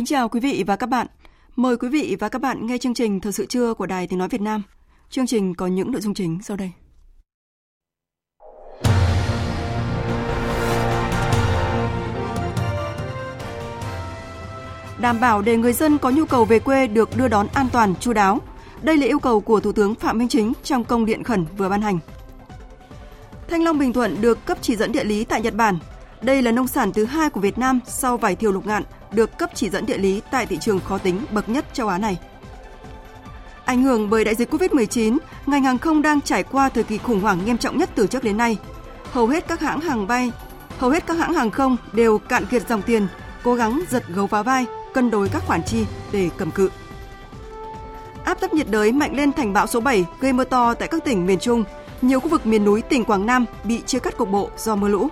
[0.00, 1.06] Kính chào quý vị và các bạn.
[1.56, 4.18] Mời quý vị và các bạn nghe chương trình Thời sự trưa của Đài Tiếng
[4.18, 4.62] Nói Việt Nam.
[5.10, 6.70] Chương trình có những nội dung chính sau đây.
[15.00, 17.94] Đảm bảo để người dân có nhu cầu về quê được đưa đón an toàn,
[18.00, 18.40] chu đáo.
[18.82, 21.68] Đây là yêu cầu của Thủ tướng Phạm Minh Chính trong công điện khẩn vừa
[21.68, 21.98] ban hành.
[23.48, 25.78] Thanh Long Bình Thuận được cấp chỉ dẫn địa lý tại Nhật Bản.
[26.22, 28.82] Đây là nông sản thứ hai của Việt Nam sau vải thiều lục ngạn
[29.12, 31.98] được cấp chỉ dẫn địa lý tại thị trường khó tính bậc nhất châu Á
[31.98, 32.18] này.
[33.64, 37.20] Ảnh hưởng bởi đại dịch Covid-19, ngành hàng không đang trải qua thời kỳ khủng
[37.20, 38.58] hoảng nghiêm trọng nhất từ trước đến nay.
[39.12, 40.32] Hầu hết các hãng hàng bay,
[40.78, 43.06] hầu hết các hãng hàng không đều cạn kiệt dòng tiền,
[43.44, 46.70] cố gắng giật gấu vá vai, cân đối các khoản chi để cầm cự.
[48.24, 51.04] Áp thấp nhiệt đới mạnh lên thành bão số 7 gây mưa to tại các
[51.04, 51.64] tỉnh miền Trung.
[52.02, 54.88] Nhiều khu vực miền núi tỉnh Quảng Nam bị chia cắt cục bộ do mưa
[54.88, 55.08] lũ.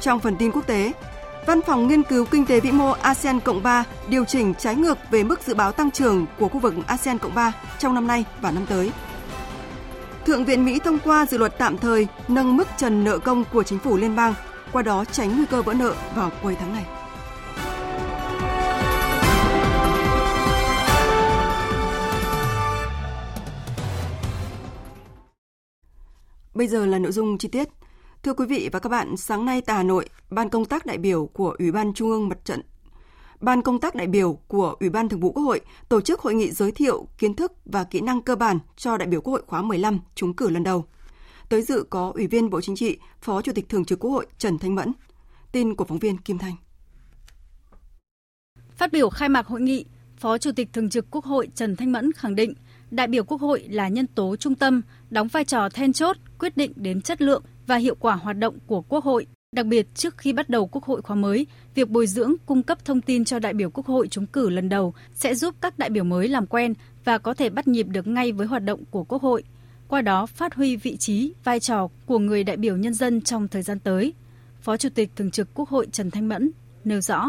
[0.00, 0.92] Trong phần tin quốc tế,
[1.46, 4.98] Văn phòng Nghiên cứu Kinh tế Vĩ mô ASEAN Cộng 3 điều chỉnh trái ngược
[5.10, 8.24] về mức dự báo tăng trưởng của khu vực ASEAN Cộng 3 trong năm nay
[8.40, 8.92] và năm tới.
[10.26, 13.62] Thượng viện Mỹ thông qua dự luật tạm thời nâng mức trần nợ công của
[13.62, 14.34] chính phủ liên bang,
[14.72, 16.84] qua đó tránh nguy cơ vỡ nợ vào cuối tháng này.
[26.54, 27.75] Bây giờ là nội dung chi tiết.
[28.26, 30.98] Thưa quý vị và các bạn, sáng nay tại Hà Nội, Ban công tác đại
[30.98, 32.60] biểu của Ủy ban Trung ương Mặt trận
[33.40, 36.34] Ban công tác đại biểu của Ủy ban Thường vụ Quốc hội tổ chức hội
[36.34, 39.42] nghị giới thiệu kiến thức và kỹ năng cơ bản cho đại biểu Quốc hội
[39.46, 40.84] khóa 15 trúng cử lần đầu.
[41.48, 44.26] Tới dự có Ủy viên Bộ Chính trị, Phó Chủ tịch Thường trực Quốc hội
[44.38, 44.92] Trần Thanh Mẫn.
[45.52, 46.54] Tin của phóng viên Kim Thanh.
[48.70, 49.84] Phát biểu khai mạc hội nghị,
[50.16, 52.54] Phó Chủ tịch Thường trực Quốc hội Trần Thanh Mẫn khẳng định
[52.90, 56.56] đại biểu Quốc hội là nhân tố trung tâm, đóng vai trò then chốt quyết
[56.56, 59.26] định đến chất lượng và hiệu quả hoạt động của Quốc hội.
[59.52, 62.78] Đặc biệt trước khi bắt đầu Quốc hội khóa mới, việc bồi dưỡng cung cấp
[62.84, 65.90] thông tin cho đại biểu Quốc hội trúng cử lần đầu sẽ giúp các đại
[65.90, 69.04] biểu mới làm quen và có thể bắt nhịp được ngay với hoạt động của
[69.04, 69.44] Quốc hội.
[69.88, 73.48] Qua đó phát huy vị trí, vai trò của người đại biểu nhân dân trong
[73.48, 74.14] thời gian tới.
[74.60, 76.50] Phó Chủ tịch Thường trực Quốc hội Trần Thanh Mẫn
[76.84, 77.26] nêu rõ.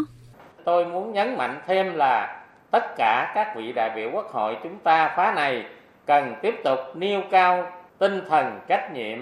[0.64, 4.78] Tôi muốn nhấn mạnh thêm là tất cả các vị đại biểu Quốc hội chúng
[4.84, 5.64] ta khóa này
[6.06, 7.66] cần tiếp tục nêu cao
[7.98, 9.18] tinh thần trách nhiệm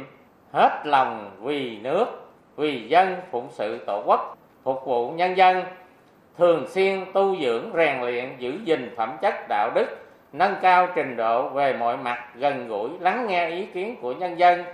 [0.56, 2.06] hết lòng vì nước
[2.56, 5.64] vì dân phụng sự tổ quốc phục vụ nhân dân
[6.38, 9.86] thường xuyên tu dưỡng rèn luyện giữ gìn phẩm chất đạo đức
[10.32, 14.38] nâng cao trình độ về mọi mặt gần gũi lắng nghe ý kiến của nhân
[14.38, 14.64] dân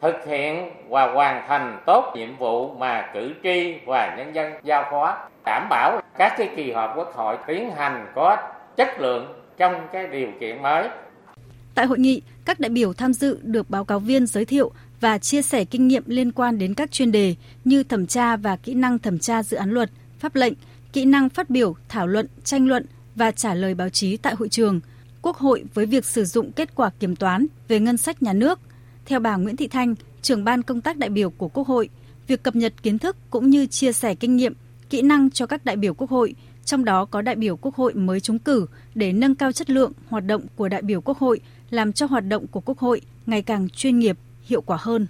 [0.00, 4.84] thực hiện và hoàn thành tốt nhiệm vụ mà cử tri và nhân dân giao
[4.90, 8.36] phó đảm bảo các cái kỳ họp quốc hội tiến hành có
[8.76, 9.26] chất lượng
[9.56, 10.88] trong cái điều kiện mới.
[11.74, 15.18] Tại hội nghị, các đại biểu tham dự được báo cáo viên giới thiệu và
[15.18, 17.34] chia sẻ kinh nghiệm liên quan đến các chuyên đề
[17.64, 20.52] như thẩm tra và kỹ năng thẩm tra dự án luật, pháp lệnh,
[20.92, 24.48] kỹ năng phát biểu, thảo luận, tranh luận và trả lời báo chí tại hội
[24.48, 24.80] trường.
[25.22, 28.60] Quốc hội với việc sử dụng kết quả kiểm toán về ngân sách nhà nước.
[29.06, 31.88] Theo bà Nguyễn Thị Thanh, trưởng ban công tác đại biểu của Quốc hội,
[32.26, 34.54] việc cập nhật kiến thức cũng như chia sẻ kinh nghiệm,
[34.90, 36.34] kỹ năng cho các đại biểu Quốc hội,
[36.64, 39.92] trong đó có đại biểu Quốc hội mới trúng cử để nâng cao chất lượng
[40.08, 41.40] hoạt động của đại biểu Quốc hội,
[41.70, 45.06] làm cho hoạt động của Quốc hội ngày càng chuyên nghiệp, hiệu quả hơn.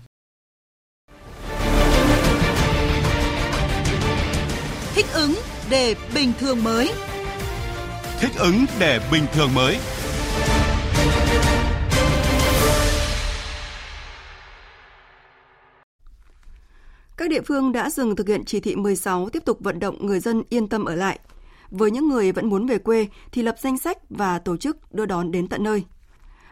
[4.94, 5.34] Thích ứng
[5.70, 6.92] để bình thường mới.
[8.20, 9.78] Thích ứng để bình thường mới.
[17.16, 20.20] Các địa phương đã dừng thực hiện chỉ thị 16 tiếp tục vận động người
[20.20, 21.18] dân yên tâm ở lại.
[21.70, 25.06] Với những người vẫn muốn về quê thì lập danh sách và tổ chức đưa
[25.06, 25.84] đón đến tận nơi.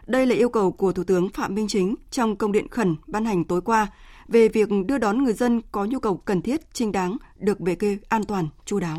[0.07, 3.25] Đây là yêu cầu của Thủ tướng Phạm Minh Chính trong công điện khẩn ban
[3.25, 3.87] hành tối qua
[4.27, 7.75] về việc đưa đón người dân có nhu cầu cần thiết, chính đáng, được về
[7.75, 8.97] quê an toàn, chu đáo.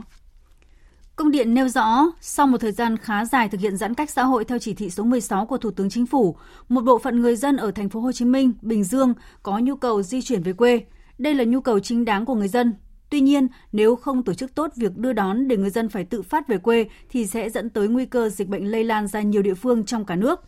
[1.17, 4.25] Công điện nêu rõ, sau một thời gian khá dài thực hiện giãn cách xã
[4.25, 6.37] hội theo chỉ thị số 16 của Thủ tướng Chính phủ,
[6.69, 9.77] một bộ phận người dân ở thành phố Hồ Chí Minh, Bình Dương có nhu
[9.77, 10.85] cầu di chuyển về quê.
[11.19, 12.75] Đây là nhu cầu chính đáng của người dân.
[13.11, 16.23] Tuy nhiên, nếu không tổ chức tốt việc đưa đón để người dân phải tự
[16.23, 19.43] phát về quê thì sẽ dẫn tới nguy cơ dịch bệnh lây lan ra nhiều
[19.43, 20.41] địa phương trong cả nước.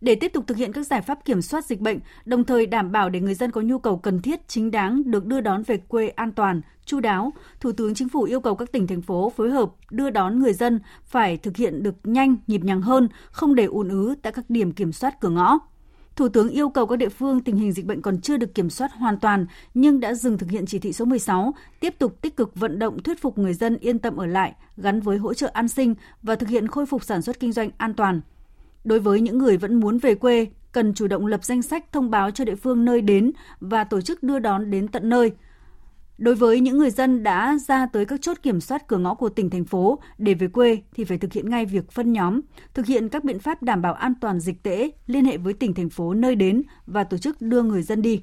[0.00, 2.92] Để tiếp tục thực hiện các giải pháp kiểm soát dịch bệnh, đồng thời đảm
[2.92, 5.76] bảo để người dân có nhu cầu cần thiết chính đáng được đưa đón về
[5.76, 9.32] quê an toàn, chu đáo, Thủ tướng Chính phủ yêu cầu các tỉnh thành phố
[9.36, 13.54] phối hợp đưa đón người dân phải thực hiện được nhanh, nhịp nhàng hơn, không
[13.54, 15.58] để ùn ứ tại các điểm kiểm soát cửa ngõ.
[16.16, 18.70] Thủ tướng yêu cầu các địa phương tình hình dịch bệnh còn chưa được kiểm
[18.70, 22.36] soát hoàn toàn nhưng đã dừng thực hiện chỉ thị số 16, tiếp tục tích
[22.36, 25.50] cực vận động thuyết phục người dân yên tâm ở lại gắn với hỗ trợ
[25.52, 28.20] an sinh và thực hiện khôi phục sản xuất kinh doanh an toàn.
[28.84, 32.10] Đối với những người vẫn muốn về quê, cần chủ động lập danh sách thông
[32.10, 35.32] báo cho địa phương nơi đến và tổ chức đưa đón đến tận nơi–
[36.18, 39.28] Đối với những người dân đã ra tới các chốt kiểm soát cửa ngõ của
[39.28, 42.40] tỉnh thành phố để về quê thì phải thực hiện ngay việc phân nhóm,
[42.74, 45.74] thực hiện các biện pháp đảm bảo an toàn dịch tễ, liên hệ với tỉnh
[45.74, 48.22] thành phố nơi đến và tổ chức đưa người dân đi.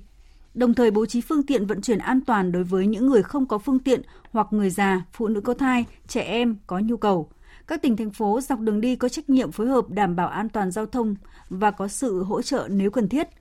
[0.53, 3.45] Đồng thời bố trí phương tiện vận chuyển an toàn đối với những người không
[3.45, 4.01] có phương tiện
[4.31, 7.29] hoặc người già, phụ nữ có thai, trẻ em có nhu cầu.
[7.67, 10.49] Các tỉnh thành phố dọc đường đi có trách nhiệm phối hợp đảm bảo an
[10.49, 11.15] toàn giao thông
[11.49, 13.27] và có sự hỗ trợ nếu cần thiết–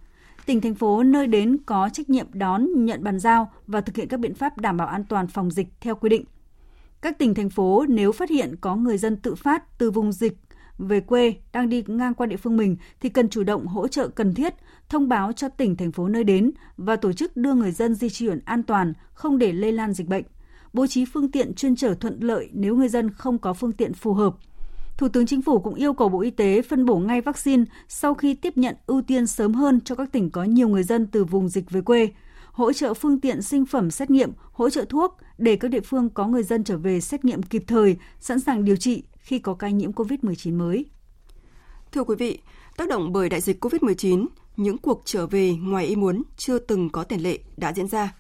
[0.47, 4.09] tỉnh thành phố nơi đến có trách nhiệm đón, nhận bàn giao và thực hiện
[4.09, 6.25] các biện pháp đảm bảo an toàn phòng dịch theo quy định.
[7.01, 10.37] Các tỉnh thành phố nếu phát hiện có người dân tự phát từ vùng dịch
[10.79, 14.09] về quê đang đi ngang qua địa phương mình thì cần chủ động hỗ trợ
[14.09, 14.55] cần thiết,
[14.89, 18.11] thông báo cho tỉnh thành phố nơi đến và tổ chức đưa người dân di
[18.11, 20.25] chuyển an toàn, không để lây lan dịch bệnh.
[20.75, 23.95] Bố trí phương tiện chuyên trở thuận lợi nếu người dân không có phương tiện
[23.95, 24.35] phù hợp–
[24.97, 28.15] Thủ tướng Chính phủ cũng yêu cầu Bộ Y tế phân bổ ngay vaccine sau
[28.15, 31.25] khi tiếp nhận ưu tiên sớm hơn cho các tỉnh có nhiều người dân từ
[31.25, 32.09] vùng dịch về quê,
[32.53, 36.11] hỗ trợ phương tiện sinh phẩm xét nghiệm, hỗ trợ thuốc để các địa phương
[36.11, 39.55] có người dân trở về xét nghiệm kịp thời, sẵn sàng điều trị khi có
[39.55, 40.85] ca nhiễm COVID-19 mới.
[41.93, 42.39] Thưa quý vị,
[42.77, 46.91] tác động bởi đại dịch COVID-19, những cuộc trở về ngoài ý muốn chưa từng
[46.91, 48.15] có tiền lệ đã diễn ra.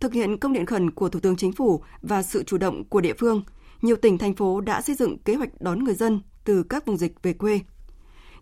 [0.00, 3.00] Thực hiện công điện khẩn của Thủ tướng Chính phủ và sự chủ động của
[3.00, 3.42] địa phương–
[3.82, 6.96] nhiều tỉnh thành phố đã xây dựng kế hoạch đón người dân từ các vùng
[6.96, 7.60] dịch về quê.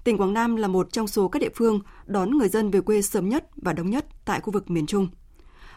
[0.04, 3.02] Tỉnh Quảng Nam là một trong số các địa phương đón người dân về quê
[3.02, 5.08] sớm nhất và đông nhất tại khu vực miền Trung.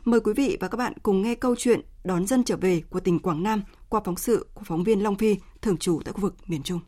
[0.06, 3.00] Mời quý vị và các bạn cùng nghe câu chuyện đón dân trở về của
[3.00, 6.22] tỉnh Quảng Nam qua phóng sự của phóng viên Long Phi, thường trú tại khu
[6.22, 6.80] vực miền Trung.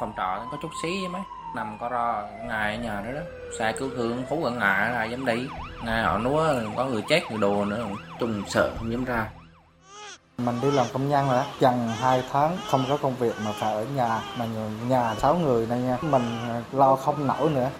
[0.00, 1.22] Phòng trọ có chút xí với mấy
[1.54, 3.20] nằm có ro ngày ở nhà đó đó.
[3.58, 5.46] Xa cứu thương phú gần ngại là dám đi
[5.84, 7.86] ngay họ núa có người chết người đồ nữa.
[8.20, 9.30] Chung sợ không dám ra.
[10.38, 13.74] Mình đi làm công nhân rồi gần 2 tháng không có công việc mà phải
[13.74, 14.46] ở nhà mà
[14.88, 15.98] nhà sáu người này nha.
[16.02, 16.22] Mình
[16.72, 17.70] lo không nổi nữa.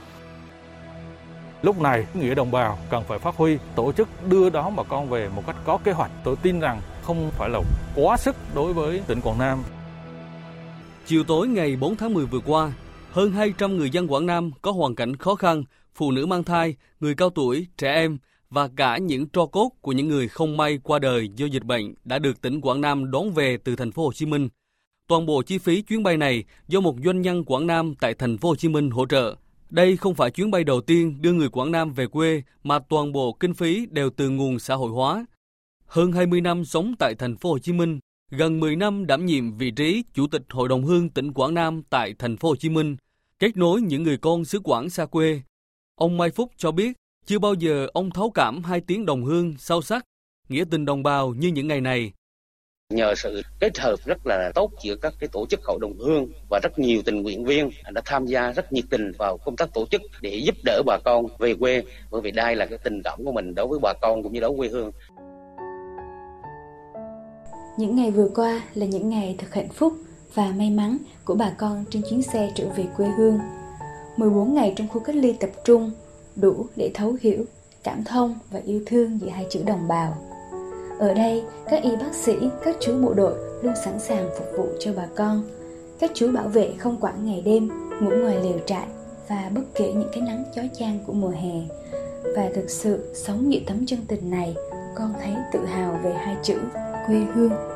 [1.63, 5.09] Lúc này, nghĩa đồng bào cần phải phát huy, tổ chức đưa đón bà con
[5.09, 6.11] về một cách có kế hoạch.
[6.25, 7.61] Tôi tin rằng không phải là
[7.95, 9.63] quá sức đối với tỉnh Quảng Nam.
[11.07, 12.73] Chiều tối ngày 4 tháng 10 vừa qua,
[13.13, 15.65] hơn 200 người dân Quảng Nam có hoàn cảnh khó khăn,
[15.95, 18.19] phụ nữ mang thai, người cao tuổi, trẻ em
[18.51, 21.95] và cả những tro cốt của những người không may qua đời do dịch bệnh
[22.05, 24.49] đã được tỉnh Quảng Nam đón về từ thành phố Hồ Chí Minh.
[25.07, 28.39] Toàn bộ chi phí chuyến bay này do một doanh nhân Quảng Nam tại thành
[28.39, 29.37] phố Hồ Chí Minh hỗ trợ.
[29.71, 33.13] Đây không phải chuyến bay đầu tiên đưa người Quảng Nam về quê mà toàn
[33.13, 35.27] bộ kinh phí đều từ nguồn xã hội hóa.
[35.87, 38.01] Hơn 20 năm sống tại thành phố Hồ Chí Minh,
[38.33, 41.83] gần 10 năm đảm nhiệm vị trí Chủ tịch Hội đồng Hương tỉnh Quảng Nam
[41.91, 42.97] tại thành phố Hồ Chí Minh,
[43.39, 45.41] kết nối những người con xứ Quảng xa quê.
[45.95, 46.93] Ông Mai Phúc cho biết
[47.27, 50.05] chưa bao giờ ông thấu cảm hai tiếng đồng hương sâu sắc,
[50.49, 52.13] nghĩa tình đồng bào như những ngày này.
[52.91, 56.29] Nhờ sự kết hợp rất là tốt giữa các cái tổ chức hội đồng hương
[56.51, 59.75] và rất nhiều tình nguyện viên đã tham gia rất nhiệt tình vào công tác
[59.75, 63.03] tổ chức để giúp đỡ bà con về quê bởi vì đây là cái tình
[63.03, 64.91] cảm của mình đối với bà con cũng như đối với quê hương.
[67.81, 69.93] Những ngày vừa qua là những ngày thật hạnh phúc
[70.35, 73.39] và may mắn của bà con trên chuyến xe trở về quê hương.
[74.17, 75.91] 14 ngày trong khu cách ly tập trung
[76.37, 77.45] đủ để thấu hiểu,
[77.85, 80.17] cảm thông và yêu thương giữa hai chữ đồng bào.
[80.99, 82.33] Ở đây, các y bác sĩ,
[82.65, 85.43] các chú bộ đội luôn sẵn sàng phục vụ cho bà con.
[86.01, 87.69] Các chú bảo vệ không quản ngày đêm,
[88.01, 88.87] ngủ ngoài lều trại
[89.29, 91.61] và bất kể những cái nắng chói chang của mùa hè.
[92.37, 94.55] Và thực sự sống những tấm chân tình này,
[94.97, 96.59] con thấy tự hào về hai chữ
[97.07, 97.70] quê hương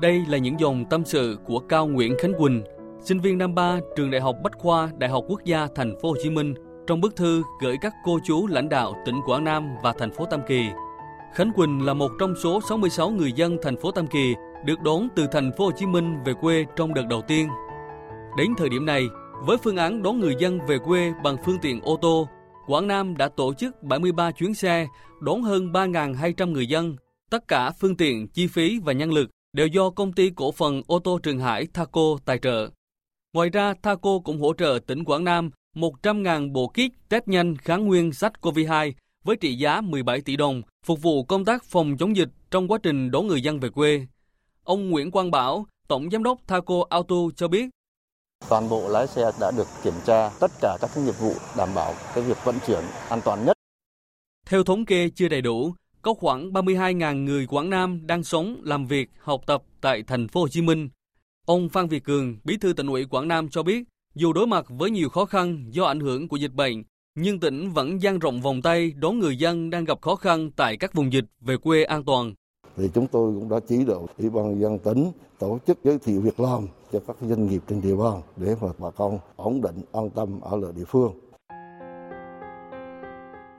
[0.00, 2.64] đây là những dòng tâm sự của Cao Nguyễn Khánh Quỳnh,
[3.00, 6.08] sinh viên năm 3 trường Đại học Bách khoa Đại học Quốc gia Thành phố
[6.08, 6.54] Hồ Chí Minh
[6.86, 10.26] trong bức thư gửi các cô chú lãnh đạo tỉnh Quảng Nam và thành phố
[10.26, 10.66] Tam Kỳ.
[11.34, 14.34] Khánh Quỳnh là một trong số 66 người dân thành phố Tam Kỳ
[14.64, 17.48] được đón từ thành phố Hồ Chí Minh về quê trong đợt đầu tiên.
[18.38, 19.06] Đến thời điểm này,
[19.46, 22.28] với phương án đón người dân về quê bằng phương tiện ô tô,
[22.66, 24.86] Quảng Nam đã tổ chức 73 chuyến xe
[25.20, 26.96] đón hơn 3.200 người dân.
[27.30, 30.82] Tất cả phương tiện, chi phí và nhân lực đều do công ty cổ phần
[30.86, 32.68] ô tô Trường Hải Thaco tài trợ.
[33.32, 37.86] Ngoài ra, Thaco cũng hỗ trợ tỉnh Quảng Nam 100.000 bộ kit test nhanh kháng
[37.86, 38.92] nguyên SARS-CoV-2
[39.24, 42.78] với trị giá 17 tỷ đồng phục vụ công tác phòng chống dịch trong quá
[42.82, 44.06] trình đón người dân về quê.
[44.64, 47.68] Ông Nguyễn Quang Bảo, Tổng Giám đốc Thaco Auto cho biết.
[48.48, 51.94] Toàn bộ lái xe đã được kiểm tra tất cả các nghiệp vụ đảm bảo
[52.14, 53.56] cái việc vận chuyển an toàn nhất.
[54.46, 55.74] Theo thống kê chưa đầy đủ,
[56.06, 60.40] có khoảng 32.000 người Quảng Nam đang sống, làm việc, học tập tại thành phố
[60.40, 60.88] Hồ Chí Minh.
[61.46, 63.84] Ông Phan Việt Cường, Bí thư tỉnh ủy Quảng Nam cho biết,
[64.14, 66.82] dù đối mặt với nhiều khó khăn do ảnh hưởng của dịch bệnh,
[67.14, 70.76] nhưng tỉnh vẫn dang rộng vòng tay đón người dân đang gặp khó khăn tại
[70.76, 72.34] các vùng dịch về quê an toàn.
[72.76, 76.20] Thì chúng tôi cũng đã chỉ đạo Ủy ban dân tỉnh tổ chức giới thiệu
[76.20, 79.82] việc làm cho các doanh nghiệp trên địa bàn để mà bà con ổn định,
[79.92, 81.12] an tâm ở lại địa phương.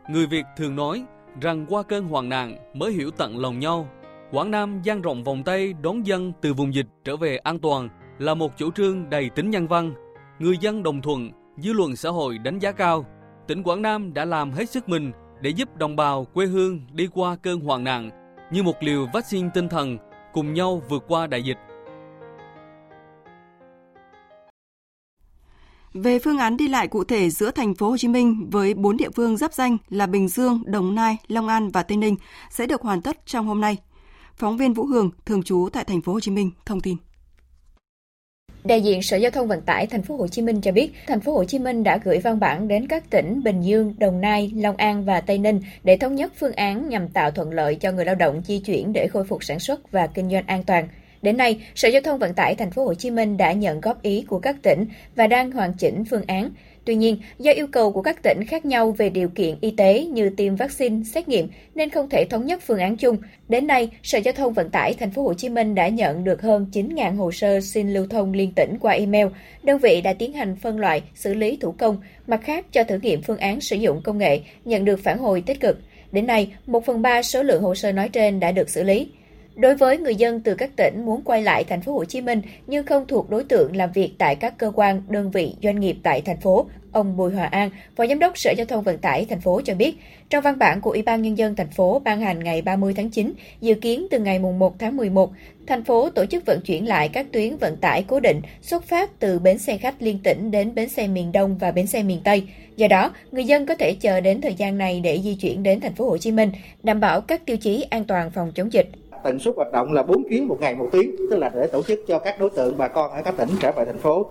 [0.10, 1.06] Người Việt thường nói
[1.42, 3.88] rằng qua cơn hoạn nạn mới hiểu tận lòng nhau.
[4.32, 7.90] Quảng Nam dang rộng vòng tay đón dân từ vùng dịch trở về an toàn
[8.20, 9.94] là một chủ trương đầy tính nhân văn.
[10.40, 13.06] Người dân đồng thuận, dư luận xã hội đánh giá cao.
[13.48, 17.08] Tỉnh Quảng Nam đã làm hết sức mình để giúp đồng bào quê hương đi
[17.14, 18.10] qua cơn hoạn nạn
[18.52, 19.98] như một liều vaccine tinh thần
[20.34, 21.58] cùng nhau vượt qua đại dịch.
[26.04, 28.98] Về phương án đi lại cụ thể giữa thành phố Hồ Chí Minh với bốn
[28.98, 32.16] địa phương giáp danh là Bình Dương, Đồng Nai, Long An và Tây Ninh
[32.50, 33.78] sẽ được hoàn tất trong hôm nay.
[34.36, 36.98] Phóng viên Vũ Hường, thường trú tại thành phố Hồ Chí Minh thông tin.
[38.64, 41.20] Đại diện Sở Giao thông Vận tải Thành phố Hồ Chí Minh cho biết, Thành
[41.20, 44.52] phố Hồ Chí Minh đã gửi văn bản đến các tỉnh Bình Dương, Đồng Nai,
[44.56, 47.92] Long An và Tây Ninh để thống nhất phương án nhằm tạo thuận lợi cho
[47.92, 50.88] người lao động di chuyển để khôi phục sản xuất và kinh doanh an toàn.
[51.22, 54.02] Đến nay, Sở Giao thông Vận tải Thành phố Hồ Chí Minh đã nhận góp
[54.02, 56.50] ý của các tỉnh và đang hoàn chỉnh phương án.
[56.86, 60.06] Tuy nhiên, do yêu cầu của các tỉnh khác nhau về điều kiện y tế
[60.06, 63.18] như tiêm vaccine, xét nghiệm nên không thể thống nhất phương án chung.
[63.50, 66.42] Đến nay, Sở Giao thông Vận tải Thành phố Hồ Chí Minh đã nhận được
[66.42, 69.28] hơn 9.000 hồ sơ xin lưu thông liên tỉnh qua email.
[69.64, 71.98] Đơn vị đã tiến hành phân loại, xử lý thủ công,
[72.28, 75.44] mặt khác cho thử nghiệm phương án sử dụng công nghệ, nhận được phản hồi
[75.46, 75.80] tích cực.
[76.12, 79.08] Đến nay, 1 phần 3 số lượng hồ sơ nói trên đã được xử lý.
[79.58, 82.42] Đối với người dân từ các tỉnh muốn quay lại thành phố Hồ Chí Minh
[82.68, 85.98] nhưng không thuộc đối tượng làm việc tại các cơ quan, đơn vị, doanh nghiệp
[86.04, 89.26] tại thành phố, ông Bùi Hòa An, Phó Giám đốc Sở Giao thông Vận tải
[89.30, 89.96] thành phố cho biết,
[90.30, 93.10] trong văn bản của Ủy ban Nhân dân thành phố ban hành ngày 30 tháng
[93.10, 95.32] 9, dự kiến từ ngày 1 tháng 11,
[95.68, 99.20] thành phố tổ chức vận chuyển lại các tuyến vận tải cố định xuất phát
[99.20, 102.22] từ bến xe khách liên tỉnh đến bến xe miền Đông và bến xe miền
[102.24, 102.44] Tây.
[102.76, 105.80] Do đó, người dân có thể chờ đến thời gian này để di chuyển đến
[105.80, 106.52] thành phố Hồ Chí Minh,
[106.84, 108.90] đảm bảo các tiêu chí an toàn phòng chống dịch
[109.24, 111.84] tần suất hoạt động là 4 chuyến một ngày một tiếng, tức là để tổ
[111.84, 114.26] chức cho các đối tượng, bà con ở các tỉnh trở về thành phố.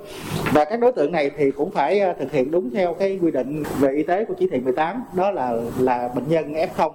[0.52, 3.30] Và các đối tượng này thì cũng phải ờ, thực hiện đúng theo cái quy
[3.30, 6.90] định về y tế của chỉ thị 18 đó là là bệnh nhân F0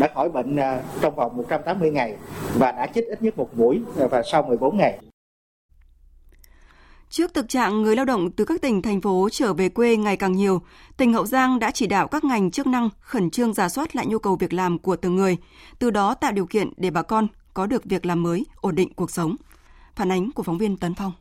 [0.00, 2.14] đã khỏi bệnh ờ, trong vòng 180 ngày
[2.54, 4.98] và đã chích ít nhất một mũi ờ, và sau 14 ngày.
[7.12, 10.16] Trước thực trạng người lao động từ các tỉnh, thành phố trở về quê ngày
[10.16, 10.62] càng nhiều,
[10.96, 14.06] tỉnh Hậu Giang đã chỉ đạo các ngành chức năng khẩn trương giả soát lại
[14.06, 15.36] nhu cầu việc làm của từng người,
[15.78, 18.94] từ đó tạo điều kiện để bà con có được việc làm mới, ổn định
[18.94, 19.36] cuộc sống.
[19.96, 21.12] Phản ánh của phóng viên Tấn Phong.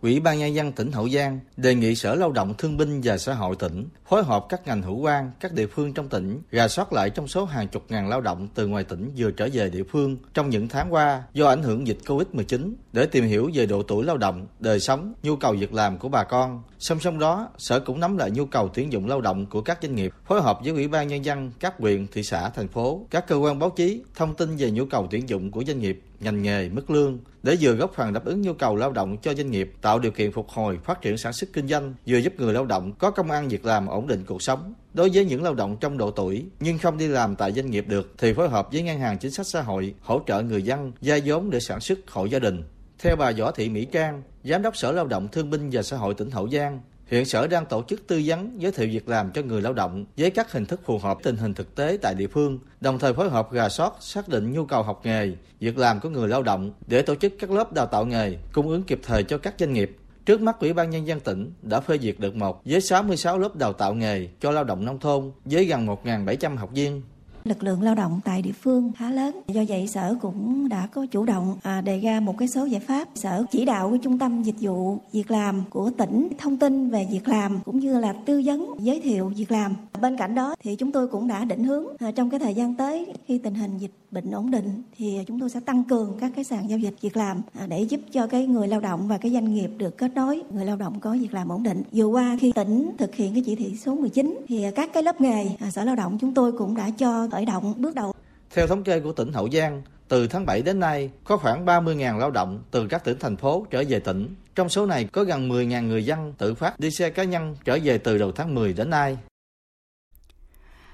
[0.00, 3.18] Ủy ban Nhân dân tỉnh Hậu Giang đề nghị Sở Lao động Thương binh và
[3.18, 6.68] Xã hội tỉnh phối hợp các ngành hữu quan, các địa phương trong tỉnh rà
[6.68, 9.70] soát lại trong số hàng chục ngàn lao động từ ngoài tỉnh vừa trở về
[9.70, 13.66] địa phương trong những tháng qua do ảnh hưởng dịch Covid-19 để tìm hiểu về
[13.66, 16.62] độ tuổi lao động, đời sống, nhu cầu việc làm của bà con.
[16.78, 19.78] Song song đó, Sở cũng nắm lại nhu cầu tuyển dụng lao động của các
[19.82, 23.06] doanh nghiệp, phối hợp với Ủy ban Nhân dân các huyện, thị xã, thành phố,
[23.10, 26.02] các cơ quan báo chí, thông tin về nhu cầu tuyển dụng của doanh nghiệp,
[26.20, 29.34] ngành nghề, mức lương để vừa góp phần đáp ứng nhu cầu lao động cho
[29.34, 32.32] doanh nghiệp, tạo điều kiện phục hồi, phát triển sản xuất kinh doanh, vừa giúp
[32.38, 34.74] người lao động có công ăn việc làm ổn định cuộc sống.
[34.94, 37.84] Đối với những lao động trong độ tuổi nhưng không đi làm tại doanh nghiệp
[37.88, 40.92] được thì phối hợp với ngân hàng chính sách xã hội hỗ trợ người dân
[41.00, 42.62] vay vốn để sản xuất hộ gia đình.
[42.98, 45.96] Theo bà Võ Thị Mỹ Trang, Giám đốc Sở Lao động Thương binh và Xã
[45.96, 49.30] hội tỉnh Hậu Giang, Hiện Sở đang tổ chức tư vấn giới thiệu việc làm
[49.32, 52.14] cho người lao động với các hình thức phù hợp tình hình thực tế tại
[52.14, 55.78] địa phương, đồng thời phối hợp rà soát xác định nhu cầu học nghề, việc
[55.78, 58.82] làm của người lao động để tổ chức các lớp đào tạo nghề, cung ứng
[58.82, 59.96] kịp thời cho các doanh nghiệp.
[60.26, 63.56] Trước mắt Ủy ban Nhân dân tỉnh đã phê duyệt đợt 1 với 66 lớp
[63.56, 67.02] đào tạo nghề cho lao động nông thôn với gần 1.700 học viên
[67.44, 69.40] lực lượng lao động tại địa phương khá lớn.
[69.48, 72.80] Do vậy sở cũng đã có chủ động à, đề ra một cái số giải
[72.80, 73.08] pháp.
[73.14, 77.06] Sở chỉ đạo của trung tâm dịch vụ việc làm của tỉnh thông tin về
[77.10, 79.74] việc làm cũng như là tư vấn giới thiệu việc làm.
[80.00, 82.74] Bên cạnh đó thì chúng tôi cũng đã định hướng à, trong cái thời gian
[82.74, 86.32] tới khi tình hình dịch bệnh ổn định thì chúng tôi sẽ tăng cường các
[86.34, 89.18] cái sàn giao dịch việc làm à, để giúp cho cái người lao động và
[89.18, 90.42] cái doanh nghiệp được kết nối.
[90.50, 91.82] Người lao động có việc làm ổn định.
[91.92, 95.20] Vừa qua khi tỉnh thực hiện cái chỉ thị số 19 thì các cái lớp
[95.20, 98.12] nghề à, sở lao động chúng tôi cũng đã cho khởi động bước đầu.
[98.50, 102.18] Theo thống kê của tỉnh Hậu Giang, từ tháng 7 đến nay có khoảng 30.000
[102.18, 104.34] lao động từ các tỉnh thành phố trở về tỉnh.
[104.54, 107.78] Trong số này có gần 10.000 người dân tự phát đi xe cá nhân trở
[107.84, 109.18] về từ đầu tháng 10 đến nay.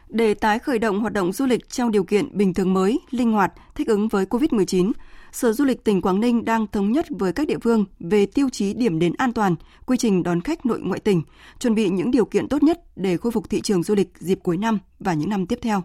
[0.08, 3.32] Để tái khởi động hoạt động du lịch trong điều kiện bình thường mới, linh
[3.32, 4.92] hoạt, thích ứng với COVID-19,
[5.32, 8.48] Sở Du lịch tỉnh Quảng Ninh đang thống nhất với các địa phương về tiêu
[8.52, 9.54] chí điểm đến an toàn,
[9.86, 11.22] quy trình đón khách nội ngoại tỉnh,
[11.60, 14.38] chuẩn bị những điều kiện tốt nhất để khôi phục thị trường du lịch dịp
[14.42, 15.82] cuối năm và những năm tiếp theo.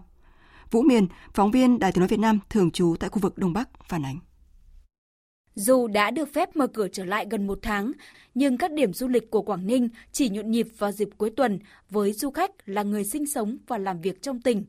[0.70, 3.52] Vũ Miền, phóng viên Đài Tiếng nói Việt Nam thường trú tại khu vực Đông
[3.52, 4.18] Bắc phản ánh.
[5.54, 7.92] Dù đã được phép mở cửa trở lại gần một tháng,
[8.34, 11.58] nhưng các điểm du lịch của Quảng Ninh chỉ nhộn nhịp vào dịp cuối tuần
[11.90, 14.64] với du khách là người sinh sống và làm việc trong tỉnh.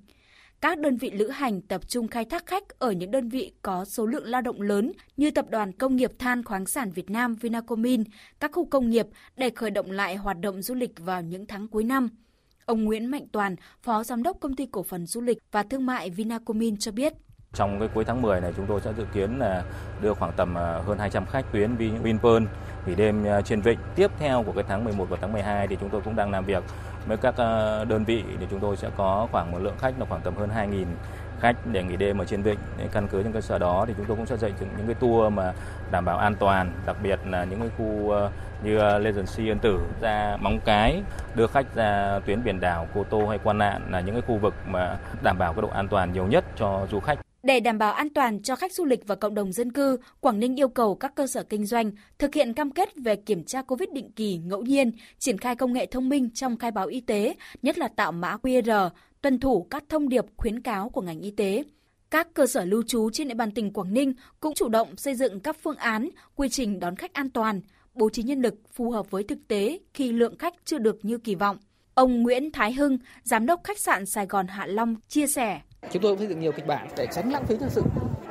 [0.61, 3.85] Các đơn vị lữ hành tập trung khai thác khách ở những đơn vị có
[3.85, 7.35] số lượng lao động lớn như Tập đoàn Công nghiệp Than khoáng sản Việt Nam
[7.35, 8.03] Vinacomin,
[8.39, 11.67] các khu công nghiệp để khởi động lại hoạt động du lịch vào những tháng
[11.67, 12.09] cuối năm.
[12.67, 15.85] Ông Nguyễn Mạnh Toàn, Phó Giám đốc Công ty Cổ phần Du lịch và Thương
[15.85, 17.13] mại Vinacomin cho biết.
[17.53, 19.63] Trong cái cuối tháng 10 này chúng tôi sẽ dự kiến là
[20.01, 22.43] đưa khoảng tầm à, hơn 200 khách tuyến Vinpearl
[22.85, 23.79] nghỉ đêm à, trên vịnh.
[23.95, 26.45] Tiếp theo của cái tháng 11 và tháng 12 thì chúng tôi cũng đang làm
[26.45, 26.63] việc
[27.07, 30.05] với các à, đơn vị để chúng tôi sẽ có khoảng một lượng khách là
[30.05, 30.85] khoảng tầm hơn 2.000
[31.39, 32.59] khách để nghỉ đêm ở trên vịnh.
[32.91, 35.33] Căn cứ trên cơ sở đó thì chúng tôi cũng sẽ dạy những cái tour
[35.33, 35.53] mà
[35.91, 38.13] đảm bảo an toàn, đặc biệt là những cái khu
[38.63, 41.01] như ờ, Legacy Yên Tử ra Móng Cái,
[41.35, 44.37] đưa khách ra tuyến biển đảo Cô Tô hay Quan Nạn là những cái khu
[44.37, 47.19] vực mà đảm bảo cái độ an toàn nhiều nhất cho du khách.
[47.43, 50.39] Để đảm bảo an toàn cho khách du lịch và cộng đồng dân cư, Quảng
[50.39, 53.61] Ninh yêu cầu các cơ sở kinh doanh thực hiện cam kết về kiểm tra
[53.61, 57.01] COVID định kỳ ngẫu nhiên, triển khai công nghệ thông minh trong khai báo y
[57.01, 58.89] tế, nhất là tạo mã QR,
[59.21, 61.63] tuân thủ các thông điệp khuyến cáo của ngành y tế.
[62.11, 65.15] Các cơ sở lưu trú trên địa bàn tỉnh Quảng Ninh cũng chủ động xây
[65.15, 67.61] dựng các phương án, quy trình đón khách an toàn,
[67.97, 71.17] bố trí nhân lực phù hợp với thực tế khi lượng khách chưa được như
[71.17, 71.57] kỳ vọng.
[71.93, 75.61] Ông Nguyễn Thái Hưng, giám đốc khách sạn Sài Gòn Hạ Long chia sẻ.
[75.91, 77.81] Chúng tôi cũng xây dựng nhiều kịch bản để tránh lãng phí nhân sự.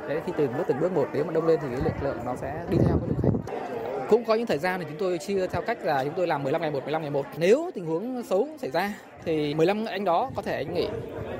[0.09, 2.17] Đấy thì từng bước từng bước một nếu mà đông lên thì cái lực lượng
[2.25, 4.07] nó sẽ đi theo cái lượng khách.
[4.09, 6.43] Cũng có những thời gian thì chúng tôi chia theo cách là chúng tôi làm
[6.43, 7.25] 15 ngày một, 15 ngày một.
[7.37, 8.93] Nếu tình huống xấu xảy ra
[9.25, 10.87] thì 15 anh đó có thể anh nghỉ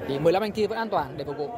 [0.08, 1.50] thì 15 anh kia vẫn an toàn để phục vụ.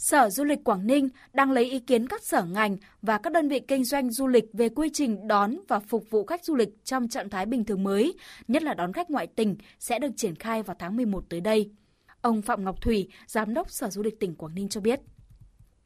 [0.00, 3.48] Sở Du lịch Quảng Ninh đang lấy ý kiến các sở ngành và các đơn
[3.48, 6.68] vị kinh doanh du lịch về quy trình đón và phục vụ khách du lịch
[6.84, 8.14] trong trạng thái bình thường mới,
[8.48, 11.70] nhất là đón khách ngoại tỉnh sẽ được triển khai vào tháng 11 tới đây.
[12.20, 15.00] Ông Phạm Ngọc Thủy, Giám đốc Sở Du lịch tỉnh Quảng Ninh cho biết.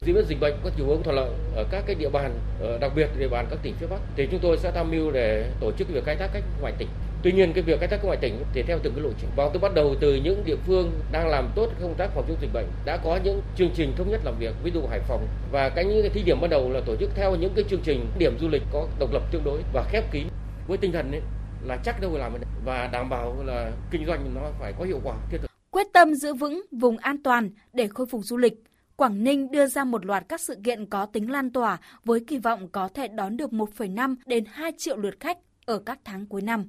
[0.00, 2.78] Diễn biến dịch bệnh có chiều hướng thuận lợi ở các cái địa bàn, ờ,
[2.78, 5.52] đặc biệt địa bàn các tỉnh phía Bắc, thì chúng tôi sẽ tham mưu để
[5.60, 6.88] tổ chức việc khai thác khách ngoại tỉnh.
[7.24, 9.30] Tuy nhiên cái việc khai thác ngoại tỉnh thì theo từng cái lộ trình.
[9.36, 12.36] Và tôi bắt đầu từ những địa phương đang làm tốt công tác phòng chống
[12.40, 15.26] dịch bệnh đã có những chương trình thống nhất làm việc, ví dụ Hải Phòng
[15.52, 17.80] và cái những cái thí điểm ban đầu là tổ chức theo những cái chương
[17.84, 20.26] trình điểm du lịch có độc lập tương đối và khép kín
[20.68, 21.20] với tinh thần ấy
[21.64, 22.32] là chắc đâu làm
[22.64, 25.50] và đảm bảo là kinh doanh nó phải có hiệu quả thiết thực.
[25.70, 28.54] Quyết tâm giữ vững vùng an toàn để khôi phục du lịch,
[28.96, 32.38] Quảng Ninh đưa ra một loạt các sự kiện có tính lan tỏa với kỳ
[32.38, 36.42] vọng có thể đón được 1,5 đến 2 triệu lượt khách ở các tháng cuối
[36.42, 36.64] năm.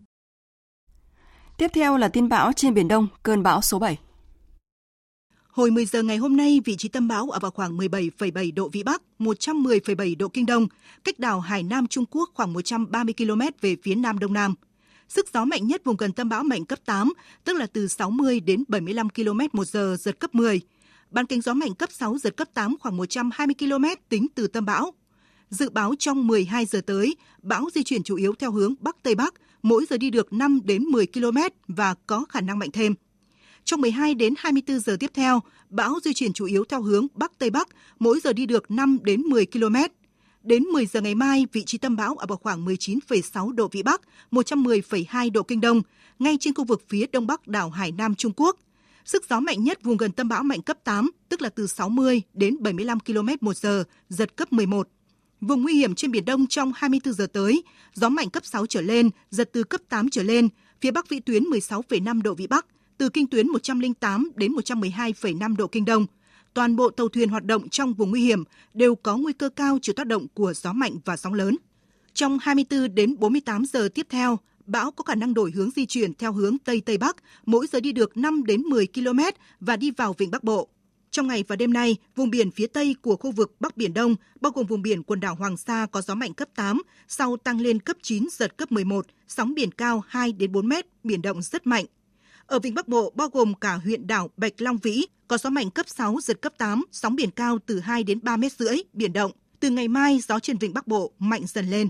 [1.57, 3.99] Tiếp theo là tin bão trên Biển Đông, cơn bão số 7.
[5.47, 8.69] Hồi 10 giờ ngày hôm nay, vị trí tâm bão ở vào khoảng 17,7 độ
[8.69, 10.67] Vĩ Bắc, 110,7 độ Kinh Đông,
[11.03, 14.53] cách đảo Hải Nam Trung Quốc khoảng 130 km về phía Nam Đông Nam.
[15.09, 17.13] Sức gió mạnh nhất vùng gần tâm bão mạnh cấp 8,
[17.43, 20.61] tức là từ 60 đến 75 km một giờ, giật cấp 10.
[21.11, 24.65] Ban kính gió mạnh cấp 6, giật cấp 8 khoảng 120 km tính từ tâm
[24.65, 24.91] bão.
[25.49, 29.33] Dự báo trong 12 giờ tới, bão di chuyển chủ yếu theo hướng Bắc-Tây Bắc,
[29.65, 32.95] mỗi giờ đi được 5 đến 10 km và có khả năng mạnh thêm.
[33.63, 37.39] Trong 12 đến 24 giờ tiếp theo, bão di chuyển chủ yếu theo hướng Bắc
[37.39, 37.67] Tây Bắc,
[37.99, 39.75] mỗi giờ đi được 5 đến 10 km.
[40.43, 43.83] Đến 10 giờ ngày mai, vị trí tâm bão ở vào khoảng 19,6 độ Vĩ
[43.83, 44.01] Bắc,
[44.31, 45.81] 110,2 độ Kinh Đông,
[46.19, 48.57] ngay trên khu vực phía đông bắc đảo Hải Nam Trung Quốc.
[49.05, 52.21] Sức gió mạnh nhất vùng gần tâm bão mạnh cấp 8, tức là từ 60
[52.33, 54.87] đến 75 km một giờ, giật cấp 11.
[55.41, 58.81] Vùng nguy hiểm trên Biển Đông trong 24 giờ tới, gió mạnh cấp 6 trở
[58.81, 60.49] lên, giật từ cấp 8 trở lên,
[60.81, 62.65] phía Bắc vĩ tuyến 16,5 độ Vĩ Bắc,
[62.97, 66.05] từ kinh tuyến 108 đến 112,5 độ Kinh Đông.
[66.53, 68.43] Toàn bộ tàu thuyền hoạt động trong vùng nguy hiểm
[68.73, 71.57] đều có nguy cơ cao chịu tác động của gió mạnh và sóng lớn.
[72.13, 76.13] Trong 24 đến 48 giờ tiếp theo, bão có khả năng đổi hướng di chuyển
[76.13, 79.19] theo hướng Tây Tây Bắc, mỗi giờ đi được 5 đến 10 km
[79.59, 80.69] và đi vào vịnh Bắc Bộ.
[81.15, 84.15] Trong ngày và đêm nay, vùng biển phía Tây của khu vực Bắc Biển Đông,
[84.41, 87.61] bao gồm vùng biển quần đảo Hoàng Sa có gió mạnh cấp 8, sau tăng
[87.61, 91.41] lên cấp 9, giật cấp 11, sóng biển cao 2 đến 4 mét, biển động
[91.41, 91.85] rất mạnh.
[92.45, 95.69] Ở vịnh Bắc Bộ, bao gồm cả huyện đảo Bạch Long Vĩ, có gió mạnh
[95.69, 99.13] cấp 6, giật cấp 8, sóng biển cao từ 2 đến 3 mét rưỡi, biển
[99.13, 99.31] động.
[99.59, 101.89] Từ ngày mai, gió trên vịnh Bắc Bộ mạnh dần lên.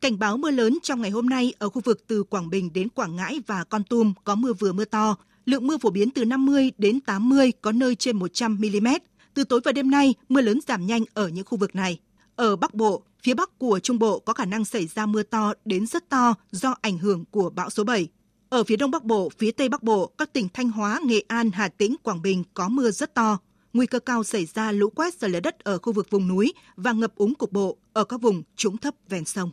[0.00, 2.88] Cảnh báo mưa lớn trong ngày hôm nay ở khu vực từ Quảng Bình đến
[2.88, 5.16] Quảng Ngãi và Con Tum có mưa vừa mưa to,
[5.50, 8.88] lượng mưa phổ biến từ 50 đến 80, có nơi trên 100 mm.
[9.34, 12.00] Từ tối và đêm nay, mưa lớn giảm nhanh ở những khu vực này.
[12.36, 15.52] Ở Bắc Bộ, Phía Bắc của Trung Bộ có khả năng xảy ra mưa to
[15.64, 18.08] đến rất to do ảnh hưởng của bão số 7.
[18.48, 21.50] Ở phía Đông Bắc Bộ, phía Tây Bắc Bộ, các tỉnh Thanh Hóa, Nghệ An,
[21.50, 23.38] Hà Tĩnh, Quảng Bình có mưa rất to.
[23.72, 26.54] Nguy cơ cao xảy ra lũ quét sạt lở đất ở khu vực vùng núi
[26.76, 29.50] và ngập úng cục bộ ở các vùng trũng thấp ven sông.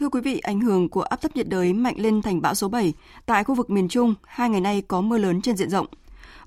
[0.00, 2.68] Thưa quý vị, ảnh hưởng của áp thấp nhiệt đới mạnh lên thành bão số
[2.68, 2.94] 7
[3.26, 5.86] tại khu vực miền Trung, hai ngày nay có mưa lớn trên diện rộng.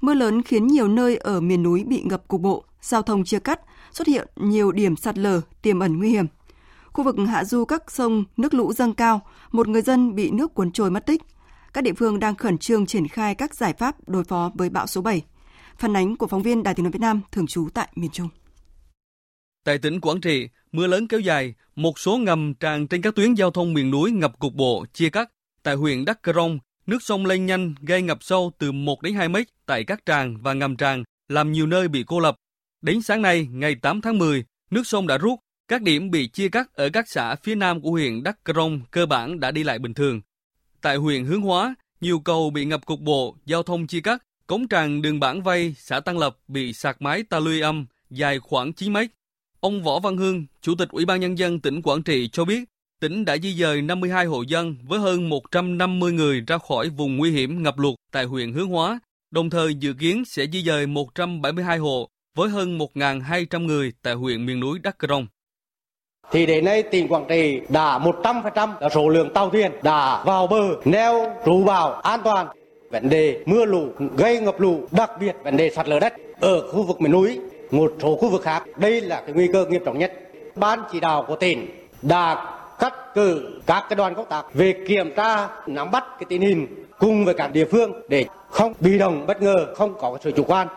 [0.01, 3.39] Mưa lớn khiến nhiều nơi ở miền núi bị ngập cục bộ, giao thông chia
[3.39, 6.25] cắt, xuất hiện nhiều điểm sạt lở tiềm ẩn nguy hiểm.
[6.93, 10.53] Khu vực hạ du các sông nước lũ dâng cao, một người dân bị nước
[10.53, 11.21] cuốn trôi mất tích.
[11.73, 14.87] Các địa phương đang khẩn trương triển khai các giải pháp đối phó với bão
[14.87, 15.21] số 7.
[15.77, 18.29] Phản ánh của phóng viên Đài Tiếng nói Việt Nam thường trú tại miền Trung.
[19.69, 23.33] Tại tỉnh Quảng Trị, mưa lớn kéo dài, một số ngầm tràn trên các tuyến
[23.33, 25.31] giao thông miền núi ngập cục bộ, chia cắt.
[25.63, 29.13] Tại huyện Đắk Cờ Rông, nước sông lên nhanh gây ngập sâu từ 1 đến
[29.13, 32.35] 2 mét tại các tràn và ngầm tràn, làm nhiều nơi bị cô lập.
[32.81, 36.49] Đến sáng nay, ngày 8 tháng 10, nước sông đã rút, các điểm bị chia
[36.49, 39.63] cắt ở các xã phía nam của huyện Đắk Cờ Rông cơ bản đã đi
[39.63, 40.21] lại bình thường.
[40.81, 44.67] Tại huyện Hướng Hóa, nhiều cầu bị ngập cục bộ, giao thông chia cắt, cống
[44.67, 48.73] tràn đường bản vây xã Tăng Lập bị sạt mái ta luy âm dài khoảng
[48.73, 49.09] 9 mét.
[49.61, 52.63] Ông Võ Văn Hương, Chủ tịch Ủy ban Nhân dân tỉnh Quảng Trị cho biết,
[53.01, 57.31] tỉnh đã di dời 52 hộ dân với hơn 150 người ra khỏi vùng nguy
[57.31, 58.99] hiểm ngập lụt tại huyện Hướng Hóa,
[59.31, 64.45] đồng thời dự kiến sẽ di dời 172 hộ với hơn 1.200 người tại huyện
[64.45, 65.27] miền núi Đắk rông
[66.31, 70.47] Thì đến nay tỉnh Quảng Trị đã 100% là số lượng tàu thuyền đã vào
[70.47, 72.47] bờ neo trú bảo an toàn.
[72.91, 76.71] Vấn đề mưa lũ gây ngập lụt, đặc biệt vấn đề sạt lở đất ở
[76.71, 77.39] khu vực miền núi,
[77.71, 78.63] một số khu vực khác.
[78.77, 80.13] Đây là cái nguy cơ nghiêm trọng nhất.
[80.55, 81.67] Ban chỉ đạo của tỉnh
[82.01, 86.41] đã cắt cử các cái đoàn công tác về kiểm tra nắm bắt cái tình
[86.41, 90.31] hình cùng với các địa phương để không bị động bất ngờ, không có sự
[90.31, 90.67] chủ quan.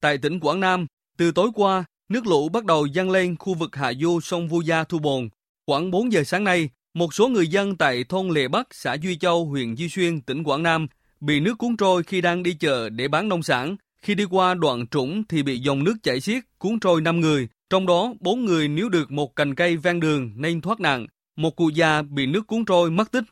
[0.00, 0.86] Tại tỉnh Quảng Nam,
[1.18, 4.60] từ tối qua, nước lũ bắt đầu dâng lên khu vực hạ du sông Vu
[4.60, 5.28] Gia Thu Bồn.
[5.66, 9.18] Khoảng 4 giờ sáng nay, một số người dân tại thôn Lệ Bắc, xã Duy
[9.18, 10.86] Châu, huyện Duy Xuyên, tỉnh Quảng Nam
[11.20, 13.76] bị nước cuốn trôi khi đang đi chợ để bán nông sản.
[14.06, 17.48] Khi đi qua đoạn trũng thì bị dòng nước chảy xiết cuốn trôi 5 người,
[17.70, 21.06] trong đó 4 người níu được một cành cây ven đường nên thoát nạn.
[21.36, 23.24] Một cụ già bị nước cuốn trôi mất tích.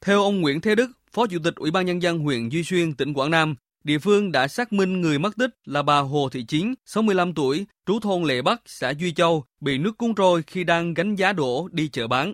[0.00, 2.94] Theo ông Nguyễn Thế Đức, Phó Chủ tịch Ủy ban Nhân dân huyện Duy Xuyên,
[2.94, 6.44] tỉnh Quảng Nam, địa phương đã xác minh người mất tích là bà Hồ Thị
[6.44, 10.64] Chiến, 65 tuổi, trú thôn Lệ Bắc, xã Duy Châu, bị nước cuốn trôi khi
[10.64, 12.32] đang gánh giá đổ đi chợ bán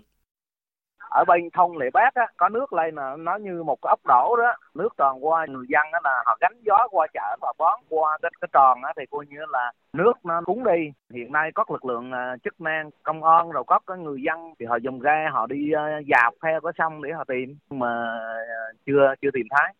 [1.11, 3.99] ở bên thông lệ bát á có nước lên là nó như một cái ốc
[4.07, 4.53] đổ đó.
[4.75, 8.17] Nước tròn qua người dân á là họ gánh gió qua chợ và bón qua
[8.21, 10.91] cái cái tròn á thì coi như là nước nó cuốn đi.
[11.13, 14.53] Hiện nay có lực lượng à, chức năng công an rồi có cái người dân
[14.59, 18.03] thì họ dùng ghe họ đi à, dạp theo cái sông để họ tìm mà
[18.37, 19.73] à, chưa chưa tìm thấy.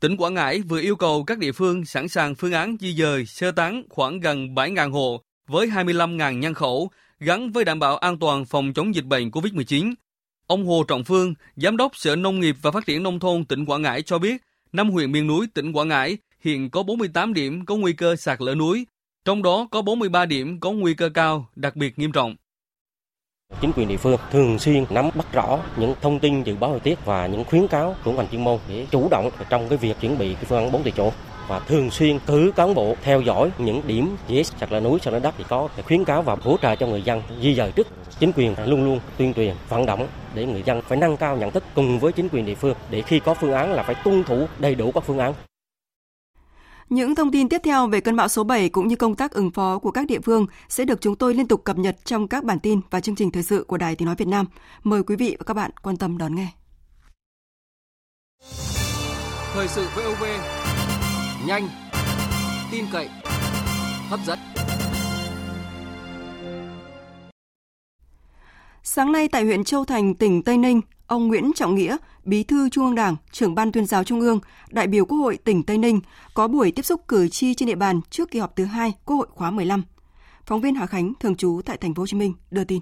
[0.00, 3.24] Tỉnh Quảng Ngãi vừa yêu cầu các địa phương sẵn sàng phương án di dời,
[3.24, 8.18] sơ tán khoảng gần 7.000 hộ với 25.000 nhân khẩu gắn với đảm bảo an
[8.18, 9.94] toàn phòng chống dịch bệnh COVID-19.
[10.46, 13.64] Ông Hồ Trọng Phương, Giám đốc Sở Nông nghiệp và Phát triển Nông thôn tỉnh
[13.64, 17.64] Quảng Ngãi cho biết, năm huyện miền núi tỉnh Quảng Ngãi hiện có 48 điểm
[17.64, 18.86] có nguy cơ sạt lở núi,
[19.24, 22.34] trong đó có 43 điểm có nguy cơ cao, đặc biệt nghiêm trọng.
[23.60, 26.80] Chính quyền địa phương thường xuyên nắm bắt rõ những thông tin dự báo thời
[26.80, 30.00] tiết và những khuyến cáo của ngành chuyên môn để chủ động trong cái việc
[30.00, 31.12] chuẩn bị cái phương án bốn tại chỗ
[31.48, 35.12] và thường xuyên cử cán bộ theo dõi những điểm dễ sạt lở núi sạt
[35.12, 37.86] lở đất thì có khuyến cáo và hỗ trợ cho người dân di dời trước
[38.18, 41.50] chính quyền luôn luôn tuyên truyền vận động để người dân phải nâng cao nhận
[41.50, 44.24] thức cùng với chính quyền địa phương để khi có phương án là phải tuân
[44.24, 45.34] thủ đầy đủ các phương án
[46.88, 49.50] những thông tin tiếp theo về cơn bão số 7 cũng như công tác ứng
[49.50, 52.44] phó của các địa phương sẽ được chúng tôi liên tục cập nhật trong các
[52.44, 54.46] bản tin và chương trình thời sự của Đài Tiếng Nói Việt Nam.
[54.82, 56.48] Mời quý vị và các bạn quan tâm đón nghe.
[59.54, 60.24] Thời sự VOV,
[61.46, 61.68] nhanh,
[62.72, 63.08] tin cậy,
[64.08, 64.38] hấp dẫn.
[68.82, 72.68] Sáng nay tại huyện Châu Thành, tỉnh Tây Ninh, ông Nguyễn Trọng Nghĩa, Bí thư
[72.68, 75.78] Trung ương Đảng, trưởng ban tuyên giáo Trung ương, đại biểu Quốc hội tỉnh Tây
[75.78, 76.00] Ninh
[76.34, 79.16] có buổi tiếp xúc cử tri trên địa bàn trước kỳ họp thứ hai Quốc
[79.16, 79.82] hội khóa 15.
[80.46, 82.80] Phóng viên Hà Khánh thường trú tại thành phố Hồ Chí Minh đưa tin.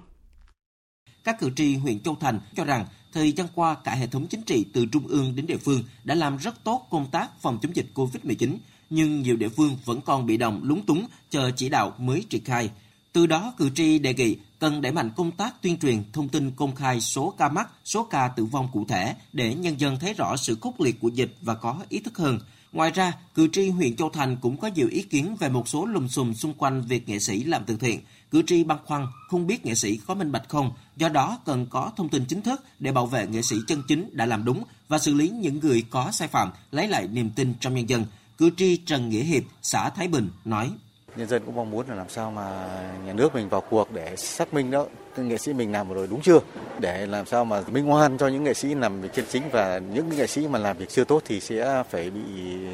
[1.23, 4.41] Các cử tri huyện Châu Thành cho rằng thời gian qua cả hệ thống chính
[4.41, 7.75] trị từ trung ương đến địa phương đã làm rất tốt công tác phòng chống
[7.75, 8.57] dịch COVID-19,
[8.89, 12.43] nhưng nhiều địa phương vẫn còn bị động lúng túng chờ chỉ đạo mới triển
[12.43, 12.69] khai.
[13.13, 16.51] Từ đó, cử tri đề nghị cần đẩy mạnh công tác tuyên truyền thông tin
[16.51, 20.13] công khai số ca mắc, số ca tử vong cụ thể để nhân dân thấy
[20.13, 22.39] rõ sự khốc liệt của dịch và có ý thức hơn.
[22.71, 25.85] Ngoài ra, cử tri huyện Châu Thành cũng có nhiều ý kiến về một số
[25.85, 27.99] lùm xùm xung quanh việc nghệ sĩ làm từ thiện.
[28.35, 31.65] Cử tri băn khoăn không biết nghệ sĩ có minh bạch không, do đó cần
[31.69, 34.63] có thông tin chính thức để bảo vệ nghệ sĩ chân chính đã làm đúng
[34.87, 38.05] và xử lý những người có sai phạm, lấy lại niềm tin trong nhân dân.
[38.37, 40.71] Cử tri Trần Nghĩa Hiệp, xã Thái Bình nói:
[41.15, 42.67] nhân dân cũng mong muốn là làm sao mà
[43.05, 44.85] nhà nước mình vào cuộc để xác minh đó
[45.17, 46.39] nghệ sĩ mình làm rồi đúng chưa
[46.79, 49.79] để làm sao mà minh oan cho những nghệ sĩ làm việc chân chính và
[49.79, 52.21] những nghệ sĩ mà làm việc chưa tốt thì sẽ phải bị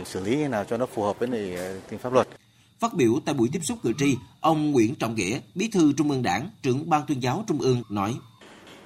[0.06, 2.28] xử lý như nào cho nó phù hợp với ờ, tình pháp luật.
[2.82, 6.10] Phát biểu tại buổi tiếp xúc cử tri, ông Nguyễn Trọng Nghĩa, Bí thư Trung
[6.10, 8.14] ương Đảng, trưởng ban tuyên giáo Trung ương nói: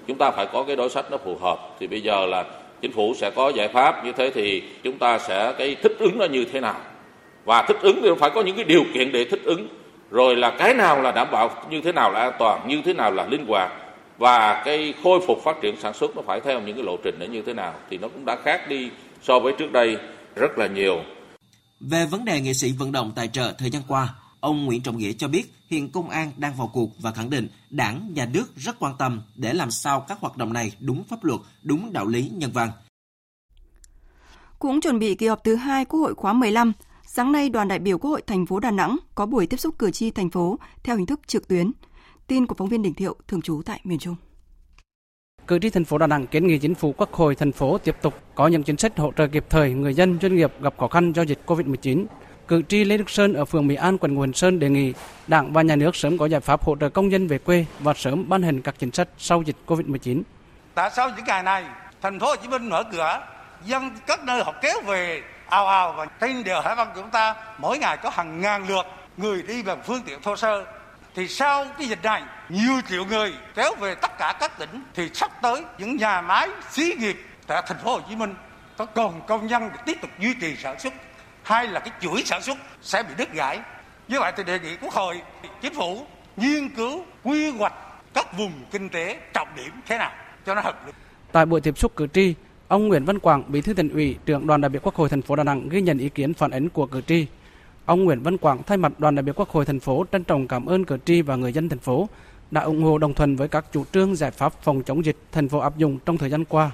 [0.08, 2.46] Chúng ta phải có cái đối sách nó phù hợp thì bây giờ là
[2.82, 6.18] chính phủ sẽ có giải pháp như thế thì chúng ta sẽ cái thích ứng
[6.18, 6.80] nó như thế nào?
[7.46, 9.68] Và thích ứng thì phải có những cái điều kiện để thích ứng.
[10.12, 12.94] Rồi là cái nào là đảm bảo như thế nào là an toàn như thế
[12.94, 13.72] nào là linh hoạt?
[14.18, 17.16] Và cái khôi phục phát triển sản xuất nó phải theo những cái lộ trình
[17.20, 18.90] nó như thế nào thì nó cũng đã khác đi
[19.22, 19.98] so với trước đây
[20.36, 21.02] rất là nhiều.
[21.80, 24.98] Về vấn đề nghệ sĩ vận động tài trợ thời gian qua, ông Nguyễn Trọng
[24.98, 28.56] Nghĩa cho biết hiện công an đang vào cuộc và khẳng định đảng, nhà nước
[28.56, 32.08] rất quan tâm để làm sao các hoạt động này đúng pháp luật, đúng đạo
[32.08, 32.70] lý nhân văn.
[34.60, 36.74] Cũng chuẩn bị kỳ họp thứ hai Quốc hội khóa 15,
[37.08, 39.76] Sáng nay, đoàn đại biểu Quốc hội thành phố Đà Nẵng có buổi tiếp xúc
[39.80, 41.72] cử tri thành phố theo hình thức trực tuyến.
[42.28, 44.16] Tin của phóng viên Đình Thiệu thường trú tại miền Trung.
[45.48, 47.96] Cử tri thành phố Đà Nẵng kiến nghị chính phủ Quốc hội thành phố tiếp
[48.02, 50.88] tục có những chính sách hỗ trợ kịp thời người dân doanh nghiệp gặp khó
[50.88, 52.06] khăn do dịch Covid-19.
[52.48, 54.94] Cử tri Lê Đức Sơn ở phường Mỹ An, quận Ngũ Sơn đề nghị
[55.28, 57.94] Đảng và Nhà nước sớm có giải pháp hỗ trợ công dân về quê và
[57.94, 60.22] sớm ban hành các chính sách sau dịch Covid-19.
[60.76, 61.64] Tại sao những ngày này
[62.02, 63.28] thành phố Hồ Chí Minh mở cửa,
[63.66, 67.10] dân các nơi họ kéo về ào ào và trên đèo Hải Vân của chúng
[67.10, 68.86] ta mỗi ngày có hàng ngàn lượt
[69.18, 70.66] người đi bằng phương tiện thô sơ
[71.16, 74.84] thì sau cái dịch này nhiều triệu người kéo về tất cả các tỉnh.
[74.94, 78.34] Thì sắp tới những nhà máy xí nghiệp tại thành phố Hồ Chí Minh
[78.78, 80.94] có còn công nhân để tiếp tục duy trì sản xuất
[81.44, 83.60] hay là cái chuỗi sản xuất sẽ bị đứt gãy.
[84.08, 85.22] Như vậy thì đề nghị quốc hội
[85.62, 86.06] chính phủ
[86.38, 87.74] nghiên cứu quy hoạch
[88.14, 90.12] các vùng kinh tế trọng điểm thế nào
[90.46, 90.92] cho nó hợp lý.
[91.32, 92.36] Tại buổi tiếp xúc cử tri
[92.68, 95.22] Ông Nguyễn Văn Quảng, Bí thư Tỉnh ủy, trưởng đoàn đại biểu Quốc hội thành
[95.22, 97.28] phố Đà Nẵng ghi nhận ý kiến phản ánh của cử tri.
[97.86, 100.48] Ông Nguyễn Văn Quảng thay mặt đoàn đại biểu Quốc hội thành phố trân trọng
[100.48, 102.10] cảm ơn cử tri và người dân thành phố
[102.52, 105.50] đã ủng hộ đồng thuận với các chủ trương giải pháp phòng chống dịch thành
[105.50, 106.72] phố áp dụng trong thời gian qua.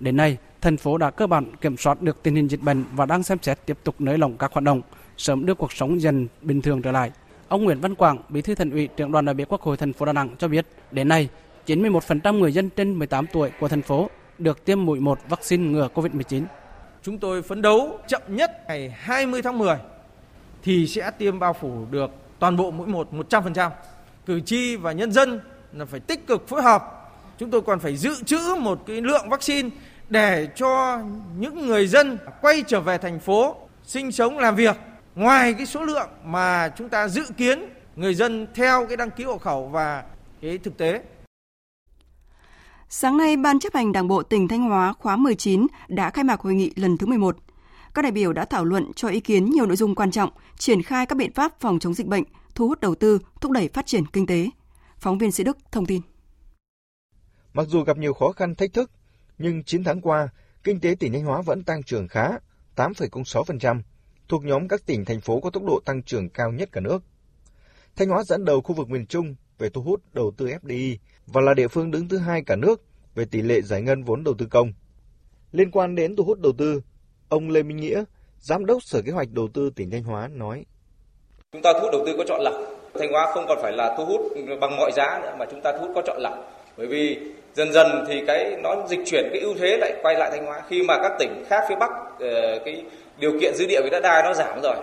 [0.00, 3.06] Đến nay, thành phố đã cơ bản kiểm soát được tình hình dịch bệnh và
[3.06, 4.82] đang xem xét tiếp tục nới lỏng các hoạt động,
[5.16, 7.10] sớm đưa cuộc sống dần bình thường trở lại.
[7.48, 9.92] Ông Nguyễn Văn Quảng, Bí thư Thành ủy, trưởng đoàn đại biểu Quốc hội thành
[9.92, 11.28] phố Đà Nẵng cho biết, đến nay,
[11.66, 15.88] 91% người dân trên 18 tuổi của thành phố được tiêm mũi 1 vaccine ngừa
[15.94, 16.42] COVID-19.
[17.02, 19.76] Chúng tôi phấn đấu chậm nhất ngày 20 tháng 10
[20.62, 23.70] thì sẽ tiêm bao phủ được toàn bộ mũi 1 100%.
[24.26, 25.40] Cử tri và nhân dân
[25.72, 27.10] là phải tích cực phối hợp.
[27.38, 29.70] Chúng tôi còn phải dự trữ một cái lượng vaccine
[30.08, 31.02] để cho
[31.38, 34.76] những người dân quay trở về thành phố sinh sống làm việc.
[35.14, 39.24] Ngoài cái số lượng mà chúng ta dự kiến người dân theo cái đăng ký
[39.24, 40.04] hộ khẩu và
[40.40, 41.02] cái thực tế
[42.94, 46.40] Sáng nay, Ban chấp hành Đảng bộ tỉnh Thanh Hóa khóa 19 đã khai mạc
[46.40, 47.36] hội nghị lần thứ 11.
[47.94, 50.82] Các đại biểu đã thảo luận cho ý kiến nhiều nội dung quan trọng, triển
[50.82, 52.24] khai các biện pháp phòng chống dịch bệnh,
[52.54, 54.50] thu hút đầu tư, thúc đẩy phát triển kinh tế.
[54.98, 56.00] Phóng viên Sĩ Đức thông tin.
[57.54, 58.90] Mặc dù gặp nhiều khó khăn thách thức,
[59.38, 60.28] nhưng 9 tháng qua,
[60.64, 62.28] kinh tế tỉnh Thanh Hóa vẫn tăng trưởng khá,
[62.76, 63.80] 8,06%,
[64.28, 67.02] thuộc nhóm các tỉnh thành phố có tốc độ tăng trưởng cao nhất cả nước.
[67.96, 71.40] Thanh Hóa dẫn đầu khu vực miền Trung về thu hút đầu tư FDI và
[71.40, 72.82] là địa phương đứng thứ hai cả nước
[73.14, 74.72] về tỷ lệ giải ngân vốn đầu tư công.
[75.52, 76.80] Liên quan đến thu hút đầu tư,
[77.32, 78.04] ông Lê Minh Nghĩa,
[78.40, 80.64] Giám đốc Sở Kế hoạch Đầu tư tỉnh Thanh Hóa nói.
[81.52, 82.54] Chúng ta thu hút đầu tư có chọn lọc.
[82.98, 84.20] Thanh Hóa không còn phải là thu hút
[84.60, 86.34] bằng mọi giá nữa mà chúng ta thu hút có chọn lọc.
[86.76, 87.18] Bởi vì
[87.54, 90.62] dần dần thì cái nó dịch chuyển cái ưu thế lại quay lại Thanh Hóa
[90.68, 91.90] khi mà các tỉnh khác phía Bắc
[92.20, 92.84] ờ, cái
[93.18, 94.76] điều kiện dư địa về đất đai nó giảm rồi.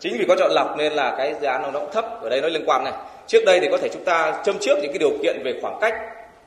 [0.00, 2.48] Chính vì có chọn lọc nên là cái giá nó động thấp ở đây nó
[2.48, 2.92] liên quan này.
[3.26, 5.78] Trước đây thì có thể chúng ta châm trước những cái điều kiện về khoảng
[5.80, 5.94] cách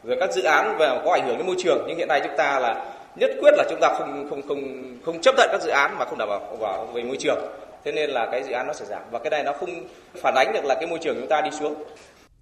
[0.03, 2.37] rồi các dự án và có ảnh hưởng đến môi trường nhưng hiện nay chúng
[2.37, 2.85] ta là
[3.15, 4.61] nhất quyết là chúng ta không không không
[5.05, 7.37] không chấp nhận các dự án mà không đảm bảo vào về môi trường.
[7.83, 9.01] Thế nên là cái dự án nó sẽ giảm.
[9.11, 9.69] Và cái này nó không
[10.15, 11.83] phản ánh được là cái môi trường chúng ta đi xuống.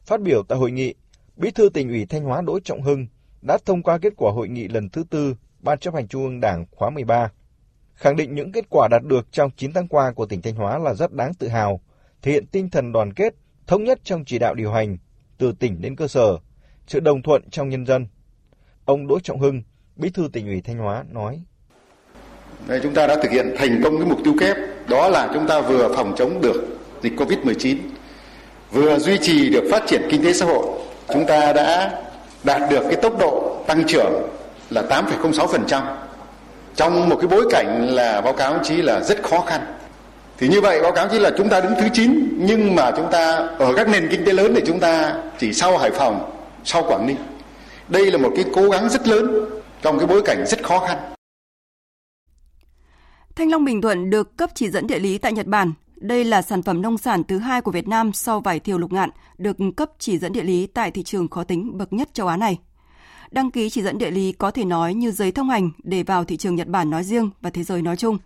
[0.06, 0.94] Phát biểu tại hội nghị
[1.38, 3.08] bí thư tỉnh ủy thanh hóa đỗ trọng hưng
[3.42, 6.40] đã thông qua kết quả hội nghị lần thứ tư ban chấp hành trung ương
[6.40, 7.32] đảng khóa 13
[7.96, 10.78] khẳng định những kết quả đạt được trong 9 tháng qua của tỉnh thanh hóa
[10.78, 11.82] là rất đáng tự hào
[12.22, 13.34] thể hiện tinh thần đoàn kết
[13.68, 14.98] thống nhất trong chỉ đạo điều hành
[15.38, 16.38] từ tỉnh đến cơ sở,
[16.88, 18.08] sự đồng thuận trong nhân dân.
[18.86, 19.62] Ông Đỗ Trọng Hưng,
[20.02, 21.42] Bí thư tỉnh ủy Thanh Hóa nói:
[22.68, 24.58] Đây, chúng ta đã thực hiện thành công cái mục tiêu kép,
[24.90, 26.64] đó là chúng ta vừa phòng chống được
[27.02, 27.78] dịch Covid-19,
[28.72, 30.66] vừa duy trì được phát triển kinh tế xã hội.
[31.14, 32.00] Chúng ta đã
[32.44, 34.30] đạt được cái tốc độ tăng trưởng
[34.70, 35.82] là 8,06%
[36.76, 39.62] trong một cái bối cảnh là báo cáo chí là rất khó khăn
[40.38, 43.12] thì như vậy báo cáo chí là chúng ta đứng thứ 9 nhưng mà chúng
[43.12, 46.32] ta ở các nền kinh tế lớn thì chúng ta chỉ sau Hải Phòng,
[46.64, 47.18] sau Quảng Ninh.
[47.88, 49.46] Đây là một cái cố gắng rất lớn
[49.82, 50.98] trong cái bối cảnh rất khó khăn.
[53.36, 55.74] Thanh Long Bình Thuận được cấp chỉ dẫn địa lý tại Nhật Bản.
[55.96, 58.92] Đây là sản phẩm nông sản thứ hai của Việt Nam sau vải thiều lục
[58.92, 62.28] ngạn, được cấp chỉ dẫn địa lý tại thị trường khó tính bậc nhất châu
[62.28, 62.60] Á này.
[63.32, 66.24] Đăng ký chỉ dẫn địa lý có thể nói như giấy thông hành để vào
[66.24, 68.18] thị trường Nhật Bản nói riêng và thế giới nói chung.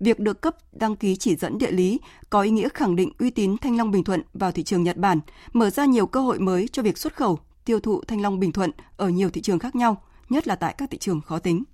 [0.00, 3.30] Việc được cấp đăng ký chỉ dẫn địa lý có ý nghĩa khẳng định uy
[3.30, 5.20] tín Thanh Long Bình Thuận vào thị trường Nhật Bản,
[5.52, 8.52] mở ra nhiều cơ hội mới cho việc xuất khẩu, tiêu thụ Thanh Long Bình
[8.52, 11.64] Thuận ở nhiều thị trường khác nhau, nhất là tại các thị trường khó tính.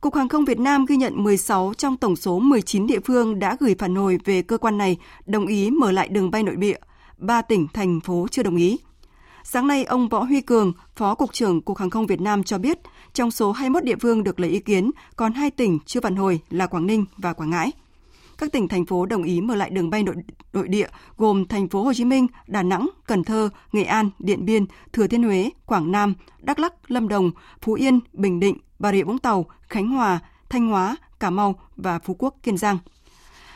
[0.00, 3.56] Cục Hàng không Việt Nam ghi nhận 16 trong tổng số 19 địa phương đã
[3.60, 6.78] gửi phản hồi về cơ quan này đồng ý mở lại đường bay nội địa,
[7.18, 8.78] 3 tỉnh, thành phố chưa đồng ý.
[9.44, 12.58] Sáng nay, ông Võ Huy Cường, Phó Cục trưởng Cục Hàng không Việt Nam cho
[12.58, 12.78] biết,
[13.12, 16.40] trong số 21 địa phương được lấy ý kiến, còn hai tỉnh chưa phản hồi
[16.50, 17.72] là Quảng Ninh và Quảng Ngãi.
[18.44, 20.14] Các tỉnh thành phố đồng ý mở lại đường bay nội,
[20.52, 24.44] nội địa gồm thành phố Hồ Chí Minh, Đà Nẵng, Cần Thơ, Nghệ An, Điện
[24.44, 27.30] Biên, Thừa Thiên Huế, Quảng Nam, Đắk Lắk, Lâm Đồng,
[27.60, 31.98] Phú Yên, Bình Định, Bà Rịa Vũng Tàu, Khánh Hòa, Thanh Hóa, Cà Mau và
[31.98, 32.78] Phú Quốc, Kiên Giang.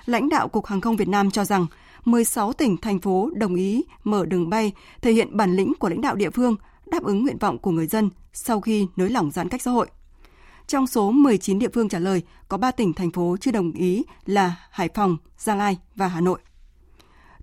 [0.06, 1.66] Lãnh đạo Cục Hàng không Việt Nam cho rằng
[2.04, 4.72] 16 tỉnh, thành phố đồng ý mở đường bay,
[5.02, 7.86] thể hiện bản lĩnh của lãnh đạo địa phương, đáp ứng nguyện vọng của người
[7.86, 9.86] dân sau khi nới lỏng giãn cách xã hội.
[10.68, 14.04] Trong số 19 địa phương trả lời, có 3 tỉnh, thành phố chưa đồng ý
[14.26, 16.38] là Hải Phòng, Gia Lai và Hà Nội.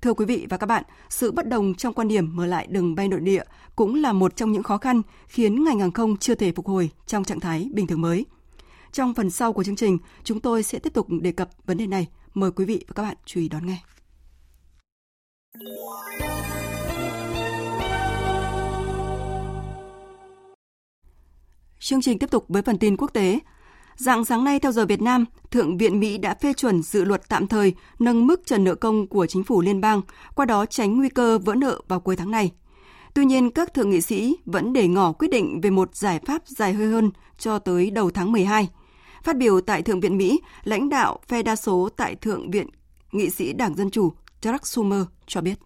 [0.02, 2.96] Thưa quý vị và các bạn, sự bất đồng trong quan điểm mở lại đường
[2.96, 3.44] bay nội địa
[3.76, 6.90] cũng là một trong những khó khăn khiến ngành hàng không chưa thể phục hồi
[7.06, 8.26] trong trạng thái bình thường mới.
[8.92, 11.88] Trong phần sau của chương trình, chúng tôi sẽ tiếp tục đề cập vấn đề
[11.88, 12.08] này.
[12.34, 13.78] Mời quý vị và các bạn chú ý đón nghe.
[21.86, 23.40] Chương trình tiếp tục với phần tin quốc tế.
[23.96, 27.22] Dạng sáng nay theo giờ Việt Nam, Thượng viện Mỹ đã phê chuẩn dự luật
[27.30, 30.02] tạm thời nâng mức trần nợ công của chính phủ liên bang,
[30.36, 32.52] qua đó tránh nguy cơ vỡ nợ vào cuối tháng này.
[33.14, 36.48] Tuy nhiên, các thượng nghị sĩ vẫn để ngỏ quyết định về một giải pháp
[36.48, 38.70] dài hơi hơn cho tới đầu tháng 12.
[39.24, 42.68] Phát biểu tại Thượng viện Mỹ, lãnh đạo phe đa số tại Thượng viện
[43.12, 45.60] nghị sĩ Đảng Dân Chủ Chuck Schumer cho biết.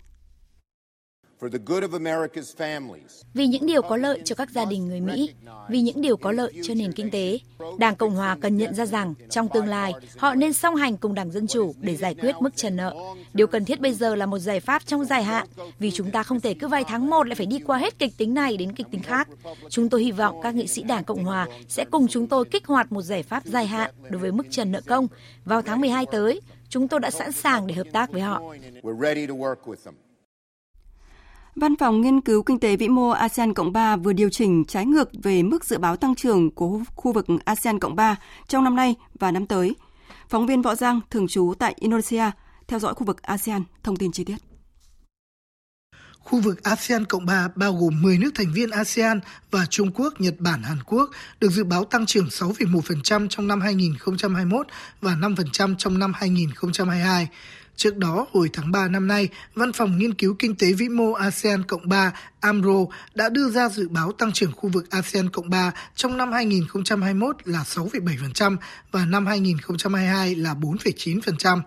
[3.34, 5.34] Vì những điều có lợi cho các gia đình người Mỹ,
[5.70, 7.40] vì những điều có lợi cho nền kinh tế,
[7.78, 11.14] Đảng Cộng Hòa cần nhận ra rằng trong tương lai họ nên song hành cùng
[11.16, 12.94] Đảng Dân Chủ để giải quyết mức trần nợ.
[13.34, 15.48] Điều cần thiết bây giờ là một giải pháp trong dài hạn,
[15.80, 18.18] vì chúng ta không thể cứ vài tháng một lại phải đi qua hết kịch
[18.18, 19.28] tính này đến kịch tính khác.
[19.70, 22.68] Chúng tôi hy vọng các nghị sĩ Đảng Cộng Hòa sẽ cùng chúng tôi kích
[22.68, 25.08] hoạt một giải pháp dài hạn đối với mức trần nợ công
[25.46, 26.42] vào tháng 12 tới.
[26.70, 28.42] Chúng tôi đã sẵn sàng để hợp tác với họ.
[31.56, 34.86] Văn phòng Nghiên cứu Kinh tế Vĩ mô ASEAN Cộng 3 vừa điều chỉnh trái
[34.86, 38.16] ngược về mức dự báo tăng trưởng của khu vực ASEAN Cộng 3
[38.48, 39.76] trong năm nay và năm tới.
[40.30, 42.32] Phóng viên Võ Giang, thường trú tại Indonesia,
[42.68, 44.36] theo dõi khu vực ASEAN, thông tin chi tiết.
[46.20, 49.20] Khu vực ASEAN Cộng 3 bao gồm 10 nước thành viên ASEAN
[49.52, 51.10] và Trung Quốc, Nhật Bản, Hàn Quốc
[51.40, 54.68] được dự báo tăng trưởng 6,1% trong năm 2021
[55.02, 57.28] và 5% trong năm 2022.
[57.80, 61.12] Trước đó, hồi tháng 3 năm nay, Văn phòng Nghiên cứu Kinh tế Vĩ mô
[61.12, 65.50] ASEAN Cộng 3 AMRO đã đưa ra dự báo tăng trưởng khu vực ASEAN Cộng
[65.50, 68.58] 3 trong năm 2021 là 6,7%
[68.92, 71.62] và năm 2022 là 4,9%.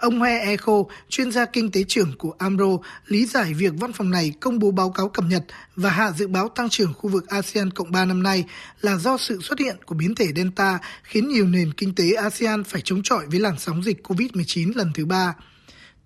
[0.00, 4.10] Ông Hoe Echo, chuyên gia kinh tế trưởng của AMRO, lý giải việc văn phòng
[4.10, 5.44] này công bố báo cáo cập nhật
[5.76, 8.44] và hạ dự báo tăng trưởng khu vực ASEAN Cộng 3 năm nay
[8.80, 12.64] là do sự xuất hiện của biến thể Delta khiến nhiều nền kinh tế ASEAN
[12.64, 15.34] phải chống chọi với làn sóng dịch COVID-19 lần thứ ba.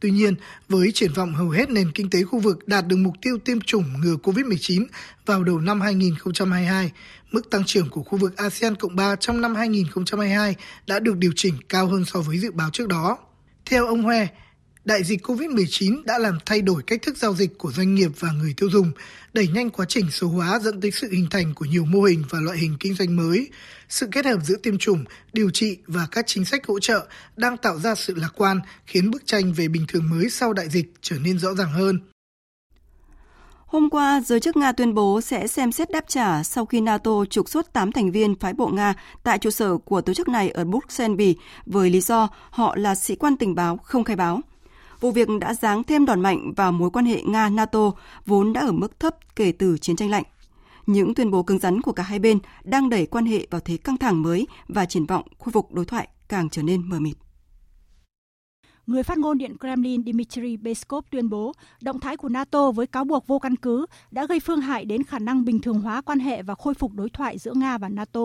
[0.01, 0.35] Tuy nhiên,
[0.69, 3.61] với triển vọng hầu hết nền kinh tế khu vực đạt được mục tiêu tiêm
[3.61, 4.87] chủng ngừa COVID-19
[5.27, 6.93] vào đầu năm 2022,
[7.33, 10.55] mức tăng trưởng của khu vực ASEAN Cộng 3 trong năm 2022
[10.87, 13.19] đã được điều chỉnh cao hơn so với dự báo trước đó.
[13.67, 14.27] Theo ông Hoe,
[14.85, 18.33] đại dịch COVID-19 đã làm thay đổi cách thức giao dịch của doanh nghiệp và
[18.33, 18.93] người tiêu dùng,
[19.33, 22.25] đẩy nhanh quá trình số hóa dẫn tới sự hình thành của nhiều mô hình
[22.31, 23.49] và loại hình kinh doanh mới.
[23.89, 27.57] Sự kết hợp giữa tiêm chủng, điều trị và các chính sách hỗ trợ đang
[27.57, 30.93] tạo ra sự lạc quan, khiến bức tranh về bình thường mới sau đại dịch
[31.01, 32.01] trở nên rõ ràng hơn.
[33.75, 37.25] Hôm qua, giới chức Nga tuyên bố sẽ xem xét đáp trả sau khi NATO
[37.31, 40.51] trục xuất 8 thành viên phái bộ Nga tại trụ sở của tổ chức này
[40.51, 44.41] ở Bruxelles Bỉ với lý do họ là sĩ quan tình báo không khai báo.
[45.01, 47.91] Vụ việc đã giáng thêm đòn mạnh vào mối quan hệ Nga-NATO
[48.27, 50.25] vốn đã ở mức thấp kể từ chiến tranh lạnh.
[50.87, 53.77] Những tuyên bố cứng rắn của cả hai bên đang đẩy quan hệ vào thế
[53.77, 57.24] căng thẳng mới và triển vọng khu vực đối thoại càng trở nên mờ mịt.
[58.87, 63.05] Người phát ngôn Điện Kremlin Dmitry Peskov tuyên bố động thái của NATO với cáo
[63.05, 66.19] buộc vô căn cứ đã gây phương hại đến khả năng bình thường hóa quan
[66.19, 68.21] hệ và khôi phục đối thoại giữa Nga và NATO.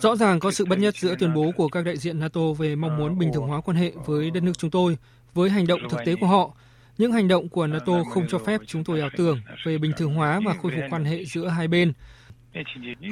[0.00, 2.76] Rõ ràng có sự bất nhất giữa tuyên bố của các đại diện NATO về
[2.76, 4.96] mong muốn bình thường hóa quan hệ với đất nước chúng tôi,
[5.34, 6.56] với hành động thực tế của họ.
[6.98, 10.14] Những hành động của NATO không cho phép chúng tôi ảo tưởng về bình thường
[10.14, 11.92] hóa và khôi phục quan hệ giữa hai bên.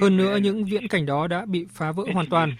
[0.00, 2.56] Hơn nữa, những viễn cảnh đó đã bị phá vỡ hoàn toàn.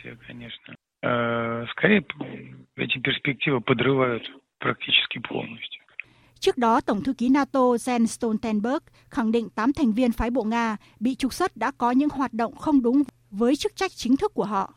[6.41, 8.79] Trước đó, Tổng thư ký NATO Jens Stoltenberg
[9.11, 12.33] khẳng định 8 thành viên phái bộ Nga bị trục xuất đã có những hoạt
[12.33, 14.73] động không đúng với chức trách chính thức của họ.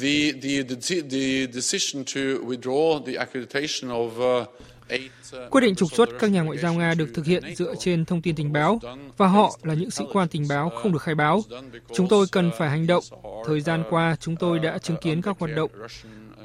[0.00, 4.48] The, the, the, the decision to withdraw the accreditation of uh,
[5.50, 8.22] Quyết định trục xuất các nhà ngoại giao Nga được thực hiện dựa trên thông
[8.22, 8.80] tin tình báo
[9.16, 11.42] và họ là những sĩ quan tình báo không được khai báo.
[11.94, 13.04] Chúng tôi cần phải hành động.
[13.46, 15.70] Thời gian qua, chúng tôi đã chứng kiến các hoạt động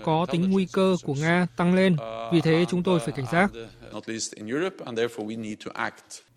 [0.04, 1.96] có tính nguy cơ của Nga tăng lên,
[2.34, 3.52] vì thế chúng tôi phải cảnh giác.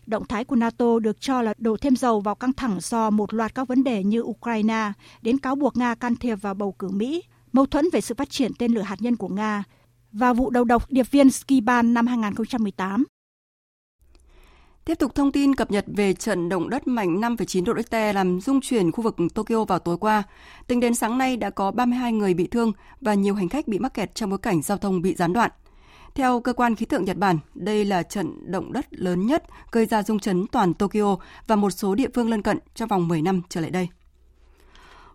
[0.06, 3.34] Động thái của NATO được cho là đổ thêm dầu vào căng thẳng do một
[3.34, 4.92] loạt các vấn đề như Ukraine,
[5.22, 8.30] đến cáo buộc Nga can thiệp vào bầu cử Mỹ, mâu thuẫn về sự phát
[8.30, 9.64] triển tên lửa hạt nhân của Nga
[10.12, 13.04] và vụ đầu độc điệp viên Skiban năm 2018.
[14.84, 18.40] Tiếp tục thông tin cập nhật về trận động đất mạnh 5,9 độ Richter làm
[18.40, 20.22] rung chuyển khu vực Tokyo vào tối qua.
[20.66, 23.78] Tính đến sáng nay đã có 32 người bị thương và nhiều hành khách bị
[23.78, 25.50] mắc kẹt trong bối cảnh giao thông bị gián đoạn.
[26.14, 29.86] Theo cơ quan khí tượng Nhật Bản, đây là trận động đất lớn nhất gây
[29.86, 33.22] ra rung chấn toàn Tokyo và một số địa phương lân cận trong vòng 10
[33.22, 33.88] năm trở lại đây.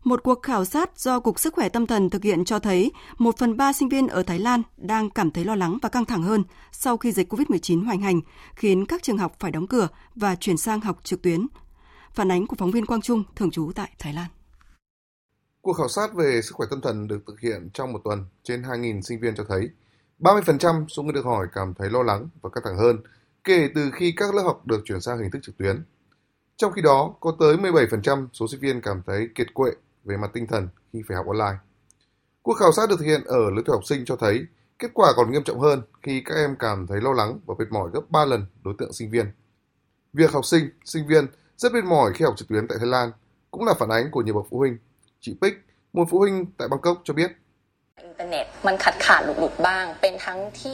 [0.06, 3.38] Một cuộc khảo sát do Cục Sức khỏe Tâm thần thực hiện cho thấy một
[3.38, 6.24] phần ba sinh viên ở Thái Lan đang cảm thấy lo lắng và căng thẳng
[6.24, 8.22] hơn sau khi dịch COVID-19 hoành hành,
[8.56, 11.48] khiến các trường học phải đóng cửa và chuyển sang học trực tuyến.
[12.14, 14.28] Phản ánh của phóng viên Quang Trung, thường trú tại Thái Lan.
[15.62, 18.62] Cuộc khảo sát về sức khỏe tâm thần được thực hiện trong một tuần trên
[18.62, 19.70] 2.000 sinh viên cho thấy
[20.20, 22.98] 30% số người được hỏi cảm thấy lo lắng và căng thẳng hơn
[23.44, 25.84] kể từ khi các lớp học được chuyển sang hình thức trực tuyến.
[26.58, 29.72] Trong khi đó, có tới 17% số sinh viên cảm thấy kiệt quệ
[30.06, 31.58] về mặt tinh thần khi phải học online.
[32.42, 34.46] Cuộc khảo sát được thực hiện ở lứa tuổi học sinh cho thấy
[34.80, 37.66] kết quả còn nghiêm trọng hơn khi các em cảm thấy lo lắng và mệt
[37.72, 39.26] mỏi gấp 3 lần đối tượng sinh viên.
[40.14, 41.28] Việc học sinh, sinh viên
[41.58, 43.12] rất mệt mỏi khi học trực tuyến tại Thái Lan
[43.52, 44.78] cũng là phản ánh của nhiều bậc phụ huynh.
[45.20, 45.54] Chị Bích,
[45.94, 47.32] một phụ huynh tại Bangkok cho biết.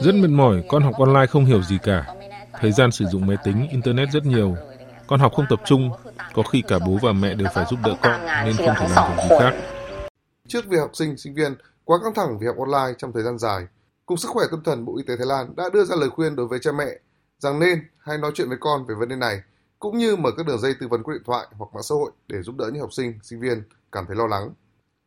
[0.02, 2.14] Rất mệt mỏi, con học online không hiểu gì cả.
[2.60, 4.56] Thời gian sử dụng máy tính, Internet rất nhiều.
[5.12, 5.90] Con học không tập trung,
[6.34, 9.16] có khi cả bố và mẹ đều phải giúp đỡ con nên không thể làm
[9.16, 9.54] được gì khác.
[10.48, 11.54] Trước việc học sinh, sinh viên
[11.84, 13.66] quá căng thẳng vì học online trong thời gian dài,
[14.06, 16.36] Cục Sức khỏe Tâm thần Bộ Y tế Thái Lan đã đưa ra lời khuyên
[16.36, 16.86] đối với cha mẹ
[17.38, 19.40] rằng nên hay nói chuyện với con về vấn đề này,
[19.78, 22.10] cũng như mở các đường dây tư vấn qua điện thoại hoặc mạng xã hội
[22.28, 24.50] để giúp đỡ những học sinh, sinh viên cảm thấy lo lắng.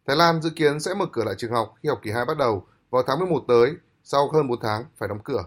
[0.08, 2.38] Thái Lan dự kiến sẽ mở cửa lại trường học khi học kỳ 2 bắt
[2.38, 5.44] đầu vào tháng 11 tới, sau hơn 4 tháng phải đóng cửa.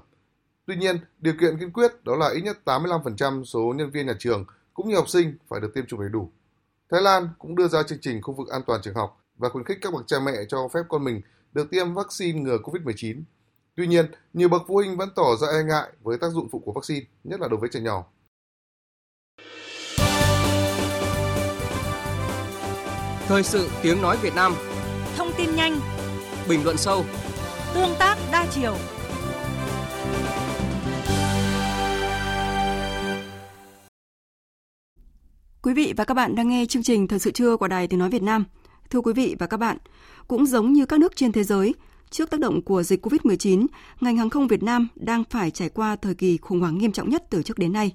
[0.68, 4.14] Tuy nhiên, điều kiện kiên quyết đó là ít nhất 85% số nhân viên nhà
[4.18, 4.44] trường
[4.74, 6.30] cũng như học sinh phải được tiêm chủng đầy đủ.
[6.90, 9.64] Thái Lan cũng đưa ra chương trình khu vực an toàn trường học và khuyến
[9.64, 11.20] khích các bậc cha mẹ cho phép con mình
[11.52, 13.22] được tiêm vaccine ngừa COVID-19.
[13.76, 16.58] Tuy nhiên, nhiều bậc phụ huynh vẫn tỏ ra e ngại với tác dụng phụ
[16.58, 18.04] của vaccine, nhất là đối với trẻ nhỏ.
[23.26, 24.54] Thời sự tiếng nói Việt Nam
[25.16, 25.80] Thông tin nhanh
[26.48, 27.04] Bình luận sâu
[27.74, 28.76] Tương tác đa chiều
[35.68, 37.98] Quý vị và các bạn đang nghe chương trình Thời sự trưa của Đài Tiếng
[37.98, 38.44] Nói Việt Nam.
[38.90, 39.76] Thưa quý vị và các bạn,
[40.28, 41.74] cũng giống như các nước trên thế giới,
[42.10, 43.66] trước tác động của dịch COVID-19,
[44.00, 47.10] ngành hàng không Việt Nam đang phải trải qua thời kỳ khủng hoảng nghiêm trọng
[47.10, 47.94] nhất từ trước đến nay.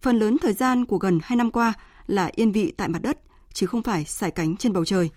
[0.00, 1.72] Phần lớn thời gian của gần 2 năm qua
[2.06, 3.18] là yên vị tại mặt đất,
[3.52, 5.10] chứ không phải sải cánh trên bầu trời.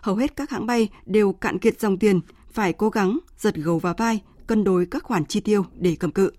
[0.00, 2.20] Hầu hết các hãng bay đều cạn kiệt dòng tiền,
[2.52, 6.10] phải cố gắng giật gầu vào vai, cân đối các khoản chi tiêu để cầm
[6.10, 6.30] cự.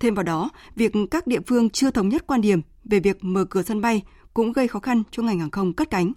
[0.00, 3.44] Thêm vào đó, việc các địa phương chưa thống nhất quan điểm về việc mở
[3.44, 4.02] cửa sân bay
[4.34, 6.12] cũng gây khó khăn cho ngành hàng không cất cánh.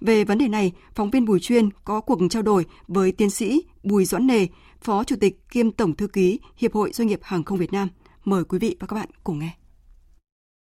[0.00, 3.64] Về vấn đề này, phóng viên Bùi Chuyên có cuộc trao đổi với tiến sĩ
[3.82, 4.46] Bùi Doãn Nề,
[4.80, 7.88] Phó Chủ tịch kiêm Tổng Thư ký Hiệp hội Doanh nghiệp Hàng không Việt Nam.
[8.24, 9.50] Mời quý vị và các bạn cùng nghe.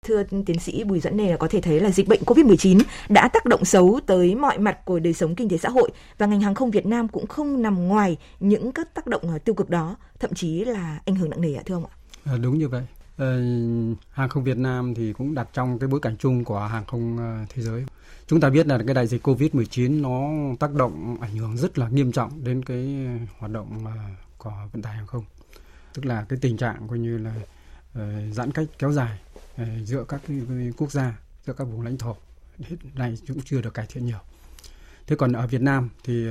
[0.06, 3.28] Thưa tiến sĩ Bùi Doãn Nề là có thể thấy là dịch bệnh COVID-19 đã
[3.28, 6.40] tác động xấu tới mọi mặt của đời sống kinh tế xã hội và ngành
[6.40, 9.70] hàng không Việt Nam cũng không nằm ngoài những các tác động à, tiêu cực
[9.70, 11.96] đó, thậm chí là ảnh hưởng nặng nề ạ thưa ông ạ?
[12.26, 12.86] À, đúng như vậy.
[13.16, 13.40] Ờ,
[14.10, 17.18] hàng không Việt Nam thì cũng đặt trong cái bối cảnh chung của hàng không
[17.18, 17.84] ờ, thế giới.
[18.26, 21.88] Chúng ta biết là cái đại dịch Covid-19 nó tác động ảnh hưởng rất là
[21.88, 23.06] nghiêm trọng đến cái
[23.38, 23.84] hoạt động
[24.38, 25.24] của vận tải hàng không.
[25.94, 27.34] Tức là cái tình trạng coi như là
[28.32, 29.18] giãn cách kéo dài
[29.84, 30.20] giữa các
[30.76, 32.16] quốc gia, giữa các vùng lãnh thổ
[32.58, 34.18] hiện nay cũng chưa được cải thiện nhiều.
[35.06, 36.26] Thế còn ở Việt Nam thì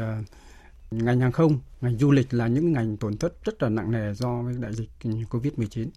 [0.92, 4.14] ngành hàng không, ngành du lịch là những ngành tổn thất rất là nặng nề
[4.14, 5.88] do đại dịch Covid-19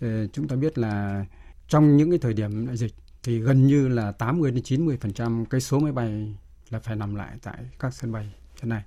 [0.00, 1.24] ờ, chúng ta biết là
[1.68, 5.60] trong những cái thời điểm đại dịch thì gần như là 80 đến 90% cái
[5.60, 6.36] số máy bay
[6.70, 8.82] là phải nằm lại tại các sân bay thế này.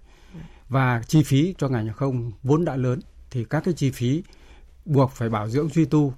[0.70, 3.00] Và chi phí cho ngành hàng không vốn đã lớn
[3.32, 4.24] thì các cái chi phí
[4.86, 6.14] buộc phải bảo dưỡng duy tu,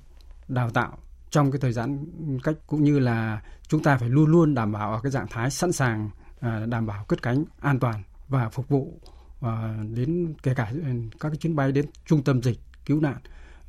[0.47, 0.97] đào tạo
[1.29, 2.05] trong cái thời gian
[2.43, 5.51] cách cũng như là chúng ta phải luôn luôn đảm bảo ở cái trạng thái
[5.51, 8.03] sẵn sàng à, đảm bảo cất cánh an toàn
[8.33, 8.99] và phục vụ
[9.39, 10.71] và đến kể cả
[11.19, 13.17] các cái chuyến bay đến trung tâm dịch cứu nạn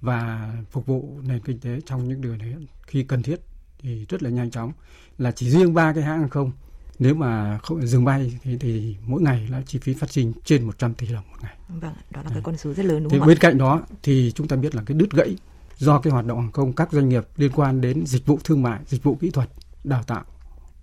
[0.00, 2.54] và phục vụ nền kinh tế trong những điều đấy
[2.86, 3.40] khi cần thiết
[3.78, 4.72] thì rất là nhanh chóng
[5.18, 6.52] là chỉ riêng ba cái hãng hàng không
[6.98, 10.64] nếu mà không dừng bay thì, thì mỗi ngày là chi phí phát sinh trên
[10.64, 11.56] 100 tỷ đồng một ngày.
[11.68, 14.32] Vâng, đó là cái con số rất lớn đúng thì không bên cạnh đó thì
[14.34, 15.36] chúng ta biết là cái đứt gãy
[15.76, 18.62] do cái hoạt động hàng không các doanh nghiệp liên quan đến dịch vụ thương
[18.62, 19.50] mại, dịch vụ kỹ thuật,
[19.84, 20.24] đào tạo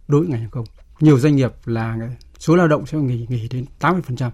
[0.08, 0.66] đối với ngành hàng không.
[1.00, 1.98] Nhiều doanh nghiệp là
[2.42, 4.30] số lao động sẽ nghỉ nghỉ đến 80%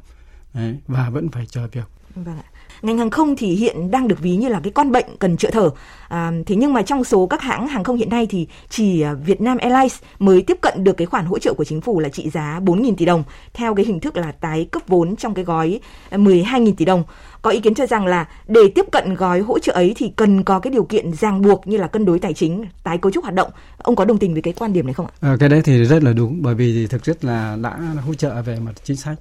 [0.54, 1.88] Đấy, và vẫn phải chờ việc.
[2.16, 2.44] Vâng ạ.
[2.82, 5.52] Ngành hàng không thì hiện đang được ví như là cái con bệnh cần chữa
[5.52, 5.70] thở.
[6.08, 9.14] À, thế nhưng mà trong số các hãng hàng không hiện nay thì chỉ à,
[9.14, 12.30] Vietnam Airlines mới tiếp cận được cái khoản hỗ trợ của chính phủ là trị
[12.30, 15.80] giá 4.000 tỷ đồng theo cái hình thức là tái cấp vốn trong cái gói
[16.10, 17.04] à, 12.000 tỷ đồng.
[17.42, 20.44] Có ý kiến cho rằng là để tiếp cận gói hỗ trợ ấy thì cần
[20.44, 23.24] có cái điều kiện ràng buộc như là cân đối tài chính, tái cấu trúc
[23.24, 23.52] hoạt động.
[23.78, 25.14] Ông có đồng tình với cái quan điểm này không ạ?
[25.22, 28.42] À, cái đấy thì rất là đúng bởi vì thực chất là đã hỗ trợ
[28.42, 29.18] về mặt chính sách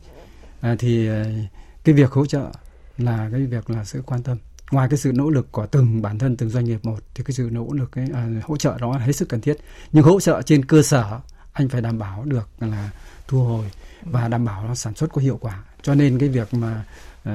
[0.60, 1.24] à, thì à,
[1.84, 2.42] cái việc hỗ trợ
[2.96, 4.38] là cái việc là sự quan tâm.
[4.70, 7.32] Ngoài cái sự nỗ lực của từng bản thân từng doanh nghiệp một thì cái
[7.32, 9.56] sự nỗ lực cái à, hỗ trợ đó là hết sức cần thiết.
[9.92, 11.20] Nhưng hỗ trợ trên cơ sở
[11.52, 12.90] anh phải đảm bảo được là
[13.28, 13.70] thu hồi
[14.02, 15.64] và đảm bảo nó sản xuất có hiệu quả.
[15.82, 16.84] Cho nên cái việc mà
[17.28, 17.32] uh,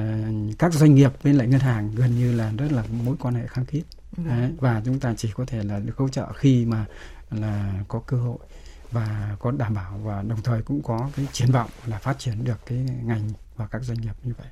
[0.60, 3.48] các doanh nghiệp bên lại ngân hàng gần như là rất là mối quan hệ
[3.48, 3.84] khăng khít.
[4.18, 6.86] Đấy, và chúng ta chỉ có thể là được hỗ trợ khi mà
[7.32, 8.38] là có cơ hội
[8.92, 12.44] và có đảm bảo và đồng thời cũng có cái triển vọng là phát triển
[12.44, 14.48] được cái ngành và các doanh nghiệp như vậy.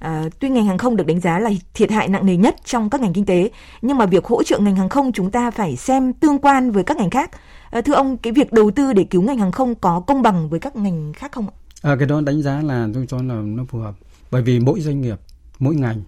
[0.00, 2.90] À, tuy ngành hàng không được đánh giá là thiệt hại nặng nề nhất trong
[2.90, 3.50] các ngành kinh tế,
[3.82, 6.84] nhưng mà việc hỗ trợ ngành hàng không chúng ta phải xem tương quan với
[6.84, 7.30] các ngành khác.
[7.70, 10.48] À, thưa ông, cái việc đầu tư để cứu ngành hàng không có công bằng
[10.48, 11.54] với các ngành khác không ạ?
[11.82, 13.94] À, cái đó đánh giá là tôi cho là nó phù hợp,
[14.30, 15.20] bởi vì mỗi doanh nghiệp,
[15.58, 16.02] mỗi ngành,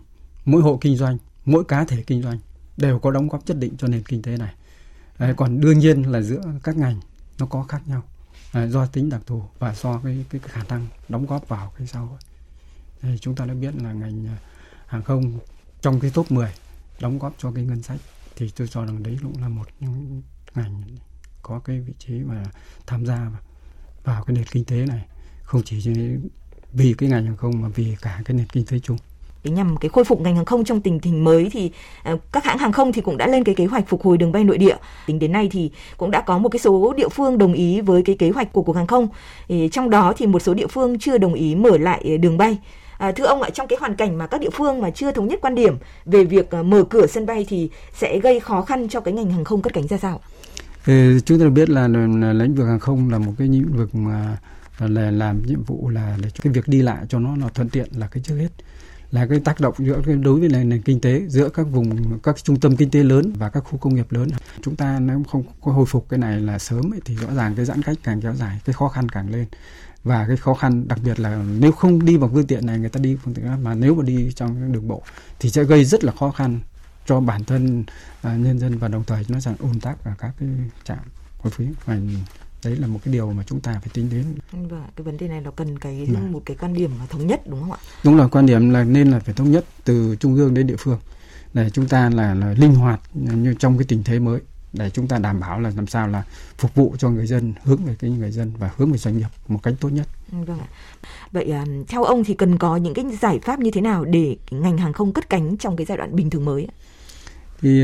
[0.44, 2.38] mỗi hộ kinh doanh, mỗi cá thể kinh doanh
[2.76, 4.54] đều có đóng góp nhất định cho nền kinh tế này.
[5.18, 7.00] À, còn đương nhiên là giữa các ngành
[7.38, 8.02] nó có khác nhau
[8.52, 11.72] à, do tính đặc thù và do cái, cái, cái khả năng đóng góp vào
[11.78, 12.18] cái xã hội
[13.02, 14.36] thì chúng ta đã biết là ngành à,
[14.86, 15.38] hàng không
[15.80, 16.52] trong cái top 10
[17.00, 18.00] đóng góp cho cái ngân sách
[18.36, 20.22] thì tôi cho rằng đấy cũng là một những
[20.54, 20.82] ngành
[21.42, 22.44] có cái vị trí mà
[22.86, 23.30] tham gia
[24.04, 25.06] vào cái nền kinh tế này
[25.42, 25.90] không chỉ
[26.72, 28.98] vì cái ngành hàng không mà vì cả cái nền kinh tế chung
[29.44, 31.70] để nhằm cái khôi phục ngành hàng không trong tình hình mới thì
[32.02, 34.32] à, các hãng hàng không thì cũng đã lên cái kế hoạch phục hồi đường
[34.32, 34.76] bay nội địa.
[35.06, 38.02] Tính đến nay thì cũng đã có một cái số địa phương đồng ý với
[38.02, 39.08] cái kế hoạch của cục hàng không.
[39.72, 42.58] Trong đó thì một số địa phương chưa đồng ý mở lại à, đường bay.
[43.02, 45.28] À, thưa ông ạ, trong cái hoàn cảnh mà các địa phương mà chưa thống
[45.28, 48.88] nhất quan điểm về việc à, mở cửa sân bay thì sẽ gây khó khăn
[48.88, 50.20] cho cái ngành hàng không cất cánh ra sao?
[50.86, 53.94] Ừ, chúng ta biết là, là lĩnh vực hàng không là một cái lĩnh vực
[53.94, 54.38] mà
[54.78, 57.68] là làm nhiệm vụ là để cho cái việc đi lại cho nó nó thuận
[57.68, 58.48] tiện là cái trước hết.
[59.10, 62.18] Là cái tác động giữa cái đối với nền, nền kinh tế giữa các vùng
[62.22, 64.28] các trung tâm kinh tế lớn và các khu công nghiệp lớn.
[64.62, 67.54] Chúng ta nếu không có hồi phục cái này là sớm ấy, thì rõ ràng
[67.54, 69.46] cái giãn cách càng kéo dài cái khó khăn càng lên
[70.04, 72.88] và cái khó khăn đặc biệt là nếu không đi bằng phương tiện này người
[72.88, 75.02] ta đi phương tiện khác mà nếu mà đi trong đường bộ
[75.38, 76.60] thì sẽ gây rất là khó khăn
[77.06, 77.84] cho bản thân
[78.22, 80.48] à, nhân dân và đồng thời nó rằng ùn tắc ở các cái
[80.84, 80.98] trạm
[81.42, 81.96] thu phí và
[82.64, 84.24] đấy là một cái điều mà chúng ta phải tính đến.
[84.68, 86.20] Và cái vấn đề này nó cần cái à.
[86.30, 87.78] một cái quan điểm thống nhất đúng không ạ?
[88.04, 90.76] Đúng là quan điểm là nên là phải thống nhất từ trung ương đến địa
[90.78, 90.98] phương
[91.54, 94.40] để chúng ta là, là linh hoạt như trong cái tình thế mới
[94.72, 96.24] để chúng ta đảm bảo là làm sao là
[96.58, 99.28] phục vụ cho người dân hướng về cái người dân và hướng về doanh nghiệp
[99.48, 100.06] một cách tốt nhất.
[100.28, 100.66] Vâng ạ.
[101.32, 101.52] Vậy
[101.88, 104.92] theo ông thì cần có những cái giải pháp như thế nào để ngành hàng
[104.92, 106.68] không cất cánh trong cái giai đoạn bình thường mới?
[107.60, 107.82] Thì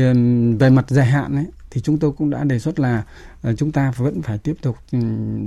[0.59, 3.03] về mặt dài hạn ấy thì chúng tôi cũng đã đề xuất là
[3.49, 4.77] uh, chúng ta vẫn phải tiếp tục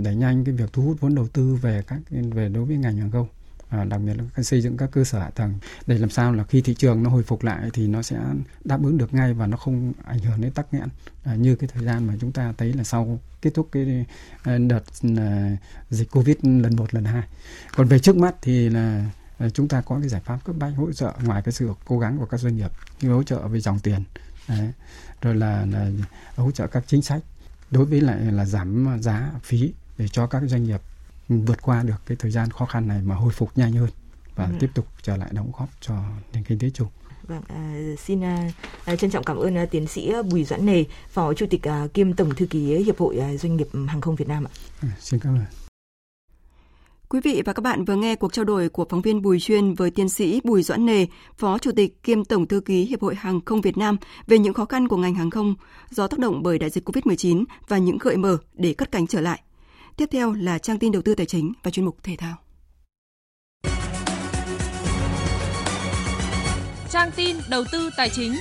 [0.03, 2.97] đẩy nhanh cái việc thu hút vốn đầu tư về các về đối với ngành
[2.97, 3.29] hàng không
[3.73, 5.55] à, đặc biệt là xây dựng các cơ sở hạ tầng
[5.87, 8.19] để làm sao là khi thị trường nó hồi phục lại thì nó sẽ
[8.65, 10.89] đáp ứng được ngay và nó không ảnh hưởng đến tắc nghẽn
[11.25, 14.07] à, như cái thời gian mà chúng ta thấy là sau kết thúc cái
[14.43, 14.83] à, đợt
[15.17, 15.57] à,
[15.91, 17.23] dịch covid lần một lần hai
[17.77, 20.73] còn về trước mắt thì là à, chúng ta có cái giải pháp cấp bách
[20.77, 22.71] hỗ trợ ngoài cái sự cố gắng của các doanh nghiệp
[23.01, 24.05] như hỗ trợ về dòng tiền
[24.49, 24.73] Đấy.
[25.21, 25.91] rồi là, là
[26.37, 27.23] hỗ trợ các chính sách
[27.71, 30.81] đối với lại là giảm giá phí để cho các doanh nghiệp
[31.41, 33.91] vượt qua được cái thời gian khó khăn này mà hồi phục nhanh hơn
[34.37, 34.53] và ừ.
[34.61, 35.95] tiếp tục trở lại đóng góp cho
[36.33, 36.89] nền kinh tế chung.
[37.23, 38.25] Vâng, à, xin
[38.85, 41.87] à, trân trọng cảm ơn à, tiến sĩ Bùi Doãn Nề, Phó Chủ tịch à,
[41.95, 44.53] kiêm Tổng Thư ký Hiệp hội à, Doanh nghiệp Hàng không Việt Nam ạ.
[44.81, 45.45] À, xin cảm ơn.
[47.09, 49.75] Quý vị và các bạn vừa nghe cuộc trao đổi của phóng viên Bùi Chuyên
[49.75, 51.07] với tiến sĩ Bùi Doãn Nề,
[51.37, 54.55] Phó Chủ tịch kiêm Tổng Thư ký Hiệp hội Hàng không Việt Nam về những
[54.55, 55.55] khó khăn của ngành hàng không
[55.91, 59.21] do tác động bởi đại dịch COVID-19 và những gợi mở để cất cánh trở
[59.21, 59.43] lại.
[59.97, 62.37] Tiếp theo là trang tin đầu tư tài chính và chuyên mục thể thao.
[66.91, 68.33] Trang tin đầu tư tài chính.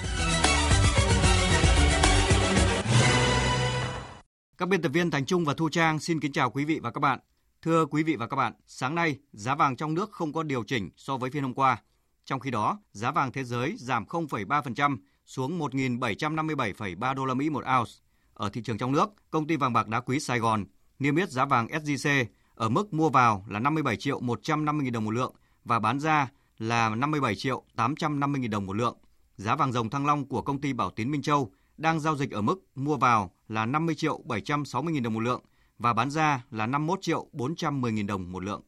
[4.58, 6.91] Các biên tập viên Thành Trung và Thu Trang xin kính chào quý vị và
[6.91, 7.20] các bạn.
[7.62, 10.64] Thưa quý vị và các bạn, sáng nay giá vàng trong nước không có điều
[10.64, 11.82] chỉnh so với phiên hôm qua.
[12.26, 17.64] Trong khi đó, giá vàng thế giới giảm 0,3% xuống 1.757,3 đô la Mỹ một
[17.80, 17.91] ounce.
[18.34, 20.66] Ở thị trường trong nước, công ty vàng bạc đá quý Sài Gòn
[21.02, 22.26] niêm yết giá vàng SJC
[22.56, 25.34] ở mức mua vào là 57 triệu 150 000 đồng một lượng
[25.66, 28.97] và bán ra là 57 triệu 850 000 đồng một lượng.
[29.38, 32.32] Giá vàng dòng thăng long của công ty Bảo Tín Minh Châu đang giao dịch
[32.32, 35.41] ở mức mua vào là 50 triệu 760 000 đồng một lượng
[35.80, 38.62] và bán ra là 51 triệu 410 000 đồng một lượng.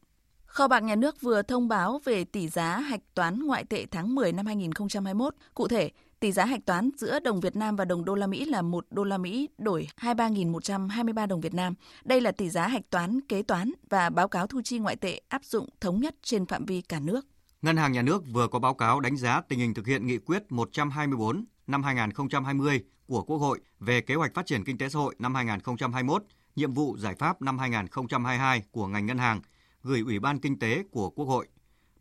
[0.46, 4.14] Kho bạc nhà nước vừa thông báo về tỷ giá hạch toán ngoại tệ tháng
[4.14, 5.34] 10 năm 2021.
[5.54, 8.44] Cụ thể, tỷ giá hạch toán giữa đồng Việt Nam và đồng đô la Mỹ
[8.44, 11.74] là 1 đô la Mỹ đổi 23.123 đồng Việt Nam.
[12.04, 15.20] Đây là tỷ giá hạch toán kế toán và báo cáo thu chi ngoại tệ
[15.28, 17.26] áp dụng thống nhất trên phạm vi cả nước.
[17.62, 20.18] Ngân hàng Nhà nước vừa có báo cáo đánh giá tình hình thực hiện nghị
[20.18, 24.98] quyết 124 năm 2020 của Quốc hội về kế hoạch phát triển kinh tế xã
[24.98, 26.24] hội năm 2021,
[26.56, 29.40] nhiệm vụ giải pháp năm 2022 của ngành ngân hàng
[29.82, 31.48] gửi Ủy ban Kinh tế của Quốc hội.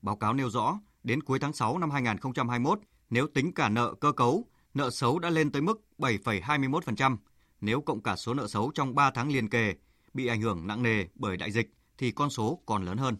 [0.01, 2.79] Báo cáo nêu rõ, đến cuối tháng 6 năm 2021,
[3.13, 7.17] nếu tính cả nợ cơ cấu, nợ xấu đã lên tới mức 7,21%.
[7.61, 9.73] Nếu cộng cả số nợ xấu trong 3 tháng liền kề
[10.13, 13.15] bị ảnh hưởng nặng nề bởi đại dịch thì con số còn lớn hơn.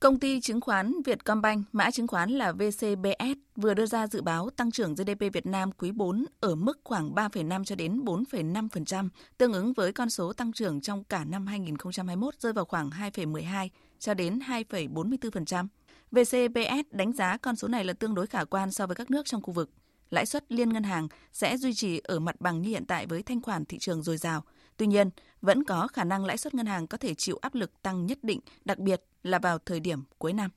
[0.00, 4.50] Công ty chứng khoán Vietcombank, mã chứng khoán là VCBS, vừa đưa ra dự báo
[4.50, 9.08] tăng trưởng GDP Việt Nam quý 4 ở mức khoảng 3,5 cho đến 4,5%,
[9.38, 13.68] tương ứng với con số tăng trưởng trong cả năm 2021 rơi vào khoảng 2,12
[13.98, 15.66] cho đến 2,44%.
[16.12, 19.26] VCBS đánh giá con số này là tương đối khả quan so với các nước
[19.26, 19.70] trong khu vực.
[20.10, 23.22] Lãi suất liên ngân hàng sẽ duy trì ở mặt bằng như hiện tại với
[23.22, 24.44] thanh khoản thị trường dồi dào.
[24.76, 25.10] Tuy nhiên,
[25.42, 28.18] vẫn có khả năng lãi suất ngân hàng có thể chịu áp lực tăng nhất
[28.22, 30.50] định, đặc biệt là vào thời điểm cuối năm.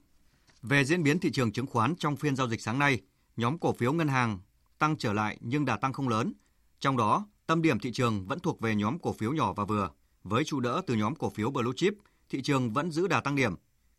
[0.62, 3.02] Về diễn biến thị trường chứng khoán trong phiên giao dịch sáng nay,
[3.38, 4.40] nhóm cổ phiếu ngân hàng
[4.80, 6.34] tăng trở lại nhưng đà tăng không lớn.
[6.80, 9.90] Trong đó, tâm điểm thị trường vẫn thuộc về nhóm cổ phiếu nhỏ và vừa.
[10.24, 11.94] Với trụ đỡ từ nhóm cổ phiếu Blue Chip,
[12.30, 13.56] thị trường vẫn giữ đà tăng điểm.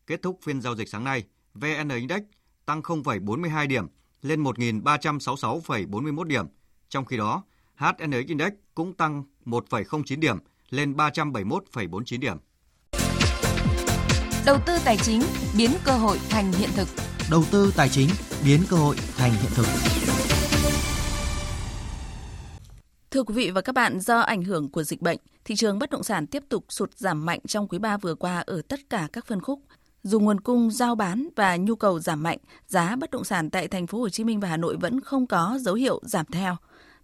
[0.06, 1.24] Kết thúc phiên giao dịch sáng nay,
[1.54, 2.22] VN Index
[2.66, 3.86] tăng 0,42 điểm
[4.22, 6.46] lên 1.366,41 điểm.
[6.88, 7.44] Trong khi đó,
[7.76, 10.36] HNX Index cũng tăng 1,09 điểm
[10.70, 12.36] lên 371,49 điểm.
[14.46, 15.22] Đầu tư tài chính
[15.56, 16.88] biến cơ hội thành hiện thực.
[17.30, 18.08] Đầu tư tài chính
[18.44, 19.66] biến cơ hội thành hiện thực.
[23.10, 25.90] Thưa quý vị và các bạn, do ảnh hưởng của dịch bệnh, thị trường bất
[25.90, 29.08] động sản tiếp tục sụt giảm mạnh trong quý 3 vừa qua ở tất cả
[29.12, 29.60] các phân khúc.
[30.02, 33.68] Dù nguồn cung giao bán và nhu cầu giảm mạnh, giá bất động sản tại
[33.68, 36.56] thành phố Hồ Chí Minh và Hà Nội vẫn không có dấu hiệu giảm theo,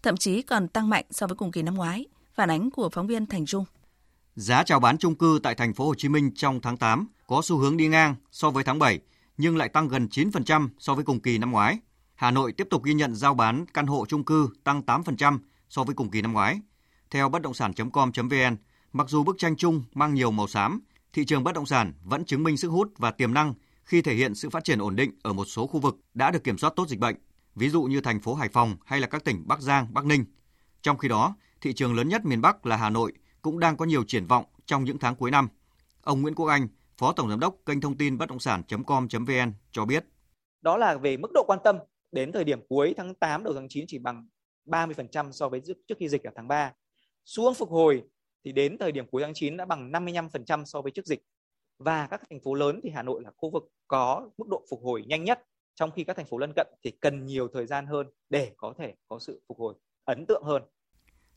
[0.02, 2.06] thậm chí còn tăng mạnh so với cùng kỳ năm ngoái.
[2.34, 3.64] Phản ánh của phóng viên Thành Trung.
[4.36, 7.40] Giá chào bán chung cư tại thành phố Hồ Chí Minh trong tháng 8 có
[7.44, 9.00] xu hướng đi ngang so với tháng 7
[9.36, 11.78] nhưng lại tăng gần 9% so với cùng kỳ năm ngoái.
[12.14, 15.38] Hà Nội tiếp tục ghi nhận giao bán căn hộ chung cư tăng 8%
[15.68, 16.60] so với cùng kỳ năm ngoái.
[17.10, 18.56] Theo bất động sản.com.vn,
[18.92, 20.80] mặc dù bức tranh chung mang nhiều màu xám,
[21.12, 23.54] thị trường bất động sản vẫn chứng minh sức hút và tiềm năng
[23.84, 26.44] khi thể hiện sự phát triển ổn định ở một số khu vực đã được
[26.44, 27.16] kiểm soát tốt dịch bệnh,
[27.54, 30.24] ví dụ như thành phố Hải Phòng hay là các tỉnh Bắc Giang, Bắc Ninh.
[30.82, 33.84] Trong khi đó, thị trường lớn nhất miền Bắc là Hà Nội cũng đang có
[33.84, 35.48] nhiều triển vọng trong những tháng cuối năm.
[36.02, 39.84] Ông Nguyễn Quốc Anh, Phó Tổng Giám đốc kênh thông tin bất động sản.com.vn cho
[39.84, 40.04] biết.
[40.60, 41.76] Đó là về mức độ quan tâm
[42.12, 44.28] đến thời điểm cuối tháng 8 đầu tháng 9 chỉ bằng
[44.66, 46.72] 30% so với trước khi dịch ở tháng 3.
[47.24, 48.02] Xuống phục hồi
[48.44, 51.22] thì đến thời điểm cuối tháng 9 đã bằng 55% so với trước dịch.
[51.78, 54.80] Và các thành phố lớn thì Hà Nội là khu vực có mức độ phục
[54.82, 55.42] hồi nhanh nhất,
[55.74, 58.74] trong khi các thành phố lân cận thì cần nhiều thời gian hơn để có
[58.78, 59.74] thể có sự phục hồi
[60.04, 60.62] ấn tượng hơn.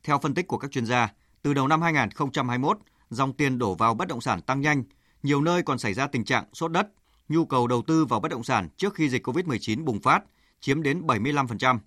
[0.04, 2.78] Theo phân tích của các chuyên gia, từ đầu năm 2021,
[3.10, 4.84] dòng tiền đổ vào bất động sản tăng nhanh,
[5.24, 6.88] nhiều nơi còn xảy ra tình trạng sốt đất,
[7.30, 10.24] nhu cầu đầu tư vào bất động sản trước khi dịch COVID-19 bùng phát
[10.60, 11.80] chiếm đến 75%.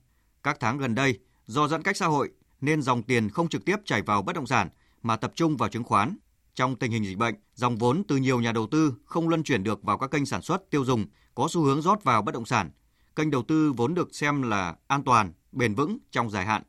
[0.42, 3.76] Các tháng gần đây, do giãn cách xã hội nên dòng tiền không trực tiếp
[3.84, 4.68] chảy vào bất động sản
[5.04, 6.16] mà tập trung vào chứng khoán.
[6.54, 9.64] Trong tình hình dịch bệnh, dòng vốn từ nhiều nhà đầu tư không luân chuyển
[9.64, 12.44] được vào các kênh sản xuất tiêu dùng, có xu hướng rót vào bất động
[12.44, 12.70] sản.
[13.16, 16.62] Kênh đầu tư vốn được xem là an toàn, bền vững trong dài hạn.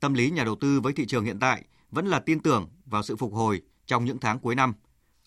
[0.00, 3.02] Tâm lý nhà đầu tư với thị trường hiện tại vẫn là tin tưởng vào
[3.02, 4.74] sự phục hồi trong những tháng cuối năm.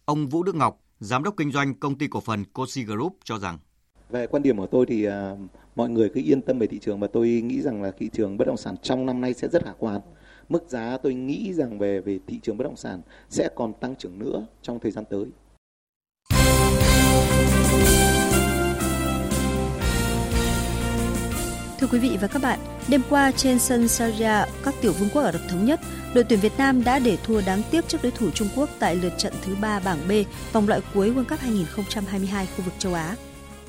[0.06, 3.40] Ông Vũ Đức Ngọc, giám đốc kinh doanh công ty cổ phần Cosi Group cho
[3.40, 3.58] rằng
[4.10, 5.12] về quan điểm của tôi thì uh,
[5.76, 8.38] mọi người cứ yên tâm về thị trường và tôi nghĩ rằng là thị trường
[8.38, 10.02] bất động sản trong năm nay sẽ rất khả quan.
[10.52, 13.96] Mức giá tôi nghĩ rằng về về thị trường bất động sản sẽ còn tăng
[13.96, 15.26] trưởng nữa trong thời gian tới.
[21.80, 25.22] Thưa quý vị và các bạn, đêm qua trên sân Saria, các tiểu vương quốc
[25.22, 25.80] Ả Rập Thống Nhất,
[26.14, 28.96] đội tuyển Việt Nam đã để thua đáng tiếc trước đối thủ Trung Quốc tại
[28.96, 30.12] lượt trận thứ 3 bảng B,
[30.54, 33.16] vòng loại cuối World Cup 2022 khu vực châu Á.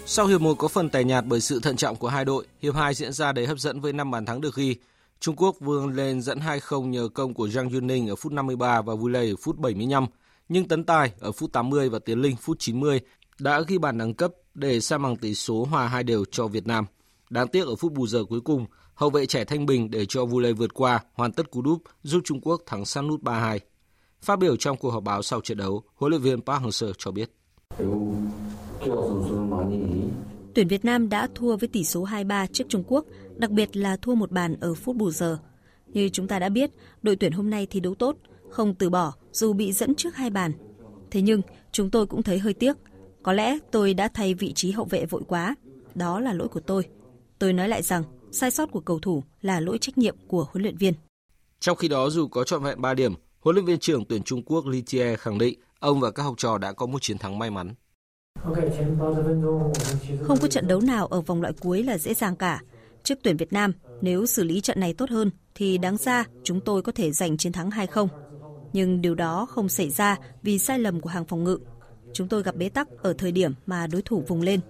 [0.07, 2.75] Sau hiệp 1 có phần tẻ nhạt bởi sự thận trọng của hai đội, hiệp
[2.75, 4.77] 2 diễn ra đầy hấp dẫn với 5 bàn thắng được ghi.
[5.23, 8.95] Trung Quốc vươn lên dẫn 2-0 nhờ công của Zhang Yuning ở phút 53 và
[8.95, 10.07] Vuley ở phút 75.
[10.49, 13.01] nhưng Tấn Tài ở phút 80 và Tiến Linh phút 90
[13.39, 16.67] đã ghi bàn đẳng cấp để sa bằng tỷ số hòa hai đều cho Việt
[16.67, 16.87] Nam.
[17.31, 20.25] Đáng tiếc ở phút bù giờ cuối cùng, hậu vệ trẻ Thanh Bình để cho
[20.25, 23.59] Vule vượt qua, hoàn tất cú đúp giúp Trung Quốc thắng sát nút 3-2.
[24.23, 27.11] Phát biểu trong cuộc họp báo sau trận đấu, huấn luyện viên Park Hang-seo cho
[27.11, 27.31] biết.
[30.55, 33.05] Tuyển Việt Nam đã thua với tỷ số 2-3 trước Trung Quốc,
[33.43, 35.39] đặc biệt là thua một bàn ở phút bù giờ.
[35.87, 36.71] Như chúng ta đã biết,
[37.03, 38.17] đội tuyển hôm nay thi đấu tốt,
[38.51, 40.53] không từ bỏ dù bị dẫn trước hai bàn.
[41.11, 42.77] Thế nhưng, chúng tôi cũng thấy hơi tiếc.
[43.23, 45.55] Có lẽ tôi đã thay vị trí hậu vệ vội quá.
[45.95, 46.85] Đó là lỗi của tôi.
[47.39, 50.63] Tôi nói lại rằng, sai sót của cầu thủ là lỗi trách nhiệm của huấn
[50.63, 50.95] luyện viên.
[51.61, 54.43] Trong khi đó, dù có trọn vẹn 3 điểm, huấn luyện viên trưởng tuyển Trung
[54.43, 57.39] Quốc Li Tie khẳng định ông và các học trò đã có một chiến thắng
[57.39, 57.75] may mắn.
[60.23, 62.63] Không có trận đấu nào ở vòng loại cuối là dễ dàng cả.
[63.05, 66.61] Trước tuyển Việt Nam, nếu xử lý trận này tốt hơn thì đáng ra chúng
[66.61, 68.09] tôi có thể giành chiến thắng 2-0.
[68.73, 71.59] Nhưng điều đó không xảy ra vì sai lầm của hàng phòng ngự.
[72.13, 74.61] Chúng tôi gặp bế tắc ở thời điểm mà đối thủ vùng lên.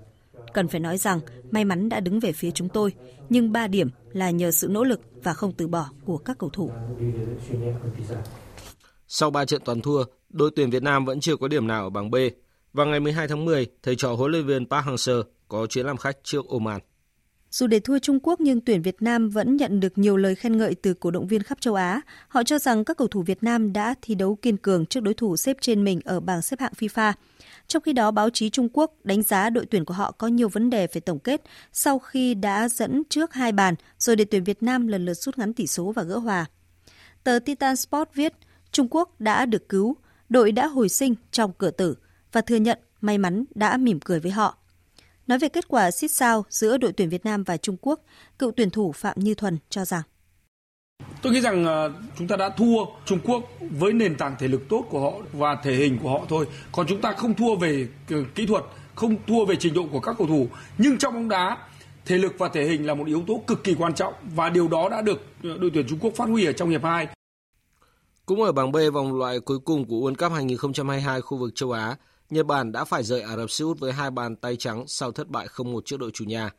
[0.55, 1.21] Cần phải nói rằng
[1.51, 2.93] may mắn đã đứng về phía chúng tôi,
[3.29, 6.51] nhưng 3 điểm là nhờ sự nỗ lực và không từ bỏ của các cầu
[6.51, 6.71] thủ.
[9.09, 11.91] Sau 3 trận toàn thua, đội tuyển Việt Nam vẫn chưa có điểm nào ở
[11.91, 12.17] bảng B.
[12.73, 15.97] Vào ngày 12 tháng 10, thầy trò huấn luyện viên Park Hang-seo có chuyến làm
[15.97, 16.81] khách trước Oman.
[17.53, 20.57] Dù để thua Trung Quốc nhưng tuyển Việt Nam vẫn nhận được nhiều lời khen
[20.57, 22.01] ngợi từ cổ động viên khắp châu Á.
[22.29, 25.15] Họ cho rằng các cầu thủ Việt Nam đã thi đấu kiên cường trước đối
[25.15, 27.13] thủ xếp trên mình ở bảng xếp hạng FIFA.
[27.67, 30.49] Trong khi đó, báo chí Trung Quốc đánh giá đội tuyển của họ có nhiều
[30.49, 31.43] vấn đề phải tổng kết
[31.73, 35.39] sau khi đã dẫn trước hai bàn rồi để tuyển Việt Nam lần lượt rút
[35.39, 36.47] ngắn tỷ số và gỡ hòa.
[37.25, 38.33] Tờ Titan Sport viết,
[38.73, 39.97] Trung Quốc đã được cứu,
[40.29, 41.97] đội đã hồi sinh trong cửa tử
[42.33, 44.59] và thừa nhận may mắn đã mỉm cười với họ.
[45.27, 48.01] Nói về kết quả xít sao giữa đội tuyển Việt Nam và Trung Quốc,
[48.39, 50.03] cựu tuyển thủ Phạm Như Thuần cho rằng
[51.23, 54.69] Tôi nghĩ rằng ờ, chúng ta đã thua Trung Quốc với nền tảng thể lực
[54.69, 56.47] tốt của họ và thể hình của họ thôi.
[56.73, 58.65] Còn chúng ta không thua về ờ, kỹ thuật,
[58.95, 60.49] không thua về trình độ của các cầu thủ.
[60.79, 61.59] Nhưng trong bóng đá,
[62.05, 64.69] thể lực và thể hình là một yếu tố cực kỳ quan trọng và điều
[64.69, 67.09] đó đã được ờ, đội tuyển Trung Quốc phát huy ở trong hiệp 2.
[68.27, 71.73] Cũng ở bảng B vòng loại cuối cùng của World Cup 2022 khu vực châu
[71.73, 71.97] Á,
[72.33, 75.13] Nhật Bản đã phải rời Ả Rập Xê Út với hai bàn tay trắng sau
[75.13, 76.51] thất bại 0-1 trước đội chủ nhà.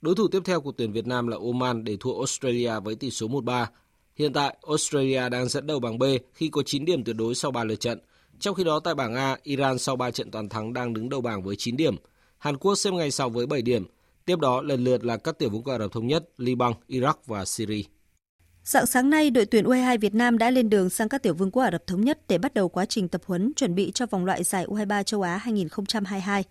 [0.00, 3.10] Đối thủ tiếp theo của tuyển Việt Nam là Oman để thua Australia với tỷ
[3.10, 3.66] số 1-3.
[4.16, 6.02] Hiện tại, Australia đang dẫn đầu bảng B
[6.32, 7.98] khi có 9 điểm tuyệt đối sau 3 lượt trận.
[8.40, 11.20] Trong khi đó tại bảng A, Iran sau 3 trận toàn thắng đang đứng đầu
[11.20, 11.96] bảng với 9 điểm.
[12.38, 13.84] Hàn Quốc xếp ngay sau với 7 điểm.
[14.24, 17.14] Tiếp đó lần lượt là các tiểu vương quốc Ả Rập Thống Nhất, Liban, Iraq
[17.26, 17.82] và Syria.
[18.64, 21.50] Dạng sáng nay, đội tuyển U22 Việt Nam đã lên đường sang các tiểu vương
[21.50, 24.06] quốc Ả Rập Thống Nhất để bắt đầu quá trình tập huấn chuẩn bị cho
[24.06, 26.44] vòng loại giải U23 châu Á 2022.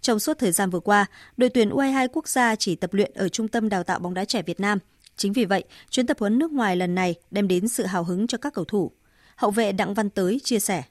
[0.00, 3.28] Trong suốt thời gian vừa qua, đội tuyển U22 quốc gia chỉ tập luyện ở
[3.28, 4.78] Trung tâm Đào tạo bóng đá trẻ Việt Nam.
[5.16, 8.26] Chính vì vậy, chuyến tập huấn nước ngoài lần này đem đến sự hào hứng
[8.26, 8.90] cho các cầu thủ.
[9.36, 10.82] Hậu vệ Đặng Văn Tới chia sẻ.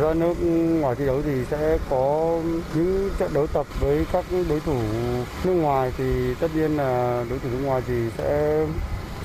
[0.00, 0.34] Ra nước
[0.80, 2.40] ngoài thi đấu thì sẽ có
[2.74, 4.80] những trận đấu tập với các đối thủ
[5.44, 8.66] nước ngoài thì tất nhiên là đối thủ nước ngoài thì sẽ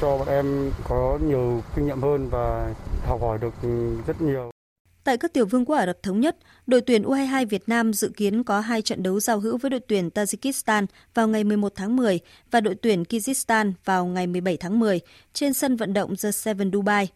[0.02, 2.74] cho bọn em có nhiều kinh nghiệm hơn và
[3.06, 3.54] học hỏi được
[4.08, 4.52] rất nhiều.
[5.04, 6.38] Tại các tiểu vương quốc Ả Rập Thống Nhất,
[6.68, 9.80] đội tuyển U22 Việt Nam dự kiến có hai trận đấu giao hữu với đội
[9.80, 12.20] tuyển Tajikistan vào ngày 11 tháng 10
[12.52, 15.00] và đội tuyển Kyrgyzstan vào ngày 17 tháng 10
[15.34, 17.08] trên sân vận động The Seven Dubai.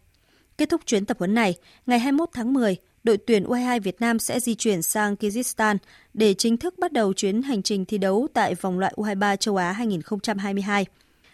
[0.58, 1.54] Kết thúc chuyến tập huấn này,
[1.86, 5.76] ngày 21 tháng 10, đội tuyển U22 Việt Nam sẽ di chuyển sang Kyrgyzstan
[6.14, 9.56] để chính thức bắt đầu chuyến hành trình thi đấu tại vòng loại U23 châu
[9.56, 10.86] Á 2022.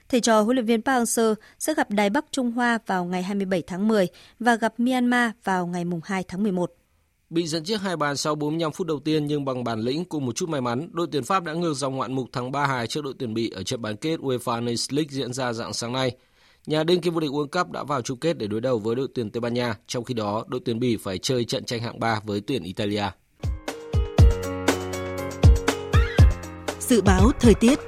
[0.09, 3.23] Thầy trò huấn luyện viên Park Hang-seo sẽ gặp Đài Bắc Trung Hoa vào ngày
[3.23, 4.09] 27 tháng 10
[4.41, 6.73] và gặp Myanmar vào ngày 2 tháng 11.
[7.31, 10.27] Bị dẫn trước hai bàn sau 45 phút đầu tiên nhưng bằng bản lĩnh cùng
[10.27, 13.05] một chút may mắn, đội tuyển Pháp đã ngược dòng ngoạn mục thắng 3-2 trước
[13.05, 16.17] đội tuyển Bỉ ở trận bán kết UEFA Nations League diễn ra dạng sáng nay.
[16.67, 18.97] Nhà đương kim vô địch World Cup đã vào chung kết để đối đầu với
[18.97, 21.81] đội tuyển Tây Ban Nha, trong khi đó đội tuyển Bỉ phải chơi trận tranh
[21.81, 23.05] hạng 3 với tuyển Italia.
[26.81, 27.79] Dự báo thời tiết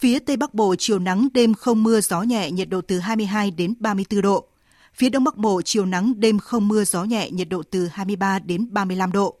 [0.00, 3.50] Phía Tây Bắc Bộ chiều nắng đêm không mưa gió nhẹ nhiệt độ từ 22
[3.50, 4.48] đến 34 độ.
[4.94, 8.38] Phía Đông Bắc Bộ chiều nắng đêm không mưa gió nhẹ nhiệt độ từ 23
[8.38, 9.38] đến 35 độ.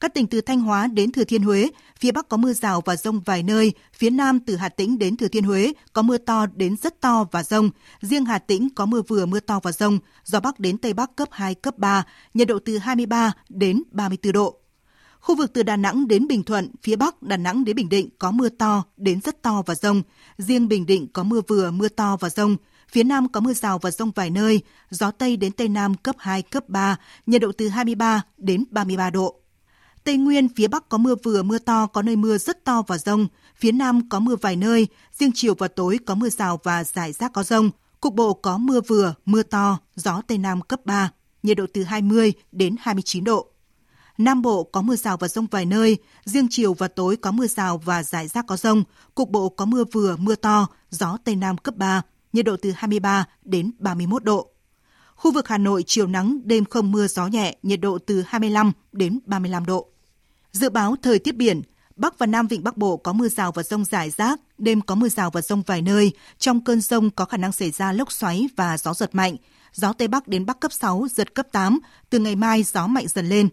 [0.00, 2.96] Các tỉnh từ Thanh Hóa đến Thừa Thiên Huế, phía Bắc có mưa rào và
[2.96, 6.46] rông vài nơi, phía Nam từ Hà Tĩnh đến Thừa Thiên Huế có mưa to
[6.46, 7.70] đến rất to và rông.
[8.00, 11.16] Riêng Hà Tĩnh có mưa vừa mưa to và rông, gió Bắc đến Tây Bắc
[11.16, 14.63] cấp 2, cấp 3, nhiệt độ từ 23 đến 34 độ.
[15.24, 18.08] Khu vực từ Đà Nẵng đến Bình Thuận, phía Bắc Đà Nẵng đến Bình Định
[18.18, 20.02] có mưa to đến rất to và rông.
[20.38, 22.56] Riêng Bình Định có mưa vừa, mưa to và rông.
[22.88, 24.60] Phía Nam có mưa rào và rông vài nơi,
[24.90, 26.96] gió Tây đến Tây Nam cấp 2, cấp 3,
[27.26, 29.40] nhiệt độ từ 23 đến 33 độ.
[30.04, 32.98] Tây Nguyên, phía Bắc có mưa vừa, mưa to, có nơi mưa rất to và
[32.98, 33.26] rông.
[33.56, 34.86] Phía Nam có mưa vài nơi,
[35.18, 37.70] riêng chiều và tối có mưa rào và rải rác có rông.
[38.00, 41.10] Cục bộ có mưa vừa, mưa to, gió Tây Nam cấp 3,
[41.42, 43.53] nhiệt độ từ 20 đến 29 độ.
[44.18, 47.46] Nam Bộ có mưa rào và rông vài nơi, riêng chiều và tối có mưa
[47.46, 48.84] rào và rải rác có rông,
[49.14, 52.02] cục bộ có mưa vừa, mưa to, gió Tây Nam cấp 3,
[52.32, 54.50] nhiệt độ từ 23 đến 31 độ.
[55.14, 58.72] Khu vực Hà Nội chiều nắng, đêm không mưa gió nhẹ, nhiệt độ từ 25
[58.92, 59.88] đến 35 độ.
[60.52, 61.62] Dự báo thời tiết biển,
[61.96, 64.94] Bắc và Nam Vịnh Bắc Bộ có mưa rào và rông rải rác, đêm có
[64.94, 66.12] mưa rào và rông vài nơi.
[66.38, 69.36] Trong cơn rông có khả năng xảy ra lốc xoáy và gió giật mạnh.
[69.72, 71.78] Gió Tây Bắc đến Bắc cấp 6, giật cấp 8.
[72.10, 73.48] Từ ngày mai gió mạnh dần lên.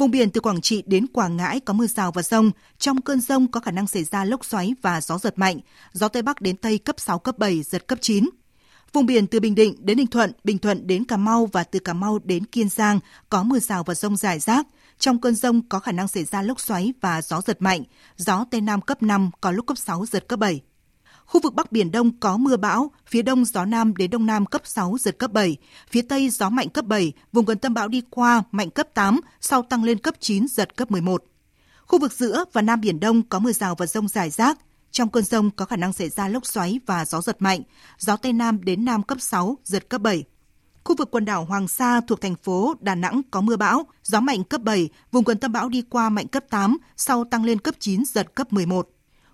[0.00, 2.50] Vùng biển từ Quảng Trị đến Quảng Ngãi có mưa rào và rông.
[2.78, 5.60] Trong cơn rông có khả năng xảy ra lốc xoáy và gió giật mạnh.
[5.92, 8.28] Gió Tây Bắc đến Tây cấp 6, cấp 7, giật cấp 9.
[8.92, 11.78] Vùng biển từ Bình Định đến Ninh Thuận, Bình Thuận đến Cà Mau và từ
[11.78, 14.66] Cà Mau đến Kiên Giang có mưa rào và rông rải rác.
[14.98, 17.82] Trong cơn rông có khả năng xảy ra lốc xoáy và gió giật mạnh.
[18.16, 20.60] Gió Tây Nam cấp 5, có lúc cấp 6, giật cấp 7.
[21.30, 24.46] Khu vực Bắc Biển Đông có mưa bão, phía đông gió Nam đến Đông Nam
[24.46, 25.56] cấp 6, giật cấp 7,
[25.90, 29.20] phía Tây gió mạnh cấp 7, vùng gần tâm bão đi qua mạnh cấp 8,
[29.40, 31.24] sau tăng lên cấp 9, giật cấp 11.
[31.86, 34.58] Khu vực giữa và Nam Biển Đông có mưa rào và rông rải rác.
[34.90, 37.62] Trong cơn rông có khả năng xảy ra lốc xoáy và gió giật mạnh,
[37.98, 40.24] gió Tây Nam đến Nam cấp 6, giật cấp 7.
[40.84, 44.20] Khu vực quần đảo Hoàng Sa thuộc thành phố Đà Nẵng có mưa bão, gió
[44.20, 47.58] mạnh cấp 7, vùng gần tâm bão đi qua mạnh cấp 8, sau tăng lên
[47.58, 48.88] cấp 9, giật cấp 11.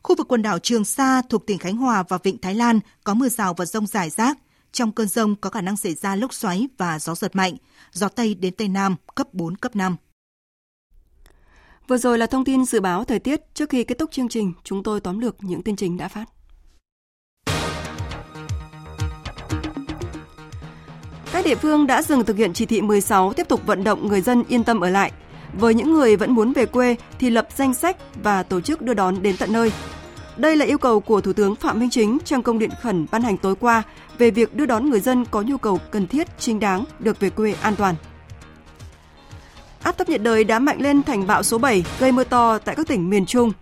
[0.06, 3.14] Khu vực quần đảo Trường Sa thuộc tỉnh Khánh Hòa và Vịnh Thái Lan có
[3.14, 4.38] mưa rào và rông rải rác.
[4.72, 7.56] Trong cơn rông có khả năng xảy ra lốc xoáy và gió giật mạnh,
[7.92, 9.96] gió Tây đến Tây Nam cấp 4, cấp 5.
[11.88, 13.40] Vừa rồi là thông tin dự báo thời tiết.
[13.54, 16.24] Trước khi kết thúc chương trình, chúng tôi tóm lược những tin chính đã phát.
[21.32, 24.20] Các địa phương đã dừng thực hiện chỉ thị 16 tiếp tục vận động người
[24.20, 25.12] dân yên tâm ở lại.
[25.52, 28.94] Với những người vẫn muốn về quê thì lập danh sách và tổ chức đưa
[28.94, 29.72] đón đến tận nơi.
[30.36, 33.22] Đây là yêu cầu của Thủ tướng Phạm Minh Chính trong công điện khẩn ban
[33.22, 33.82] hành tối qua
[34.18, 37.30] về việc đưa đón người dân có nhu cầu cần thiết, chính đáng được về
[37.30, 37.94] quê an toàn.
[39.82, 42.74] Áp thấp nhiệt đới đã mạnh lên thành bão số 7, gây mưa to tại
[42.74, 43.52] các tỉnh miền Trung.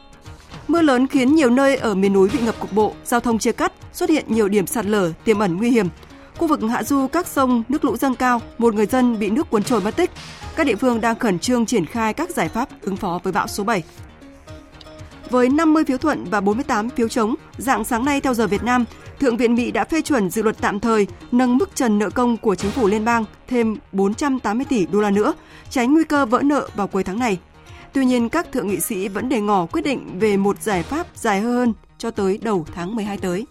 [0.68, 3.53] Mưa lớn khiến nhiều nơi ở miền núi bị ngập cục bộ, giao thông chia
[3.53, 5.89] cắt, xuất hiện nhiều điểm sạt lở tiềm ẩn nguy hiểm.
[6.37, 9.51] Khu vực hạ du các sông nước lũ dâng cao, một người dân bị nước
[9.51, 10.11] cuốn trôi mất tích.
[10.57, 13.47] Các địa phương đang khẩn trương triển khai các giải pháp ứng phó với bão
[13.47, 13.83] số 7.
[15.31, 18.85] Với 50 phiếu thuận và 48 phiếu chống, dạng sáng nay theo giờ Việt Nam,
[19.20, 22.37] Thượng viện Mỹ đã phê chuẩn dự luật tạm thời nâng mức trần nợ công
[22.37, 25.35] của chính phủ liên bang thêm 480 tỷ đô la nữa,
[25.70, 27.39] tránh nguy cơ vỡ nợ vào cuối tháng này.
[27.93, 31.07] Tuy nhiên, các thượng nghị sĩ vẫn đề ngỏ quyết định về một giải pháp
[31.14, 33.47] dài hơn cho tới đầu tháng 12 tới.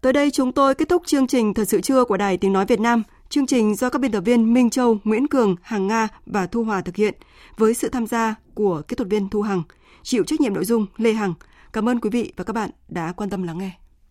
[0.00, 2.66] Tới đây chúng tôi kết thúc chương trình Thật sự trưa của Đài Tiếng Nói
[2.66, 3.02] Việt Nam.
[3.28, 6.64] Chương trình do các biên tập viên Minh Châu, Nguyễn Cường, Hằng Nga và Thu
[6.64, 7.14] Hòa thực hiện
[7.56, 9.62] với sự tham gia của kỹ thuật viên Thu Hằng,
[10.02, 11.34] chịu trách nhiệm nội dung Lê Hằng.
[11.72, 13.81] Cảm ơn quý vị và các bạn đã quan tâm lắng nghe.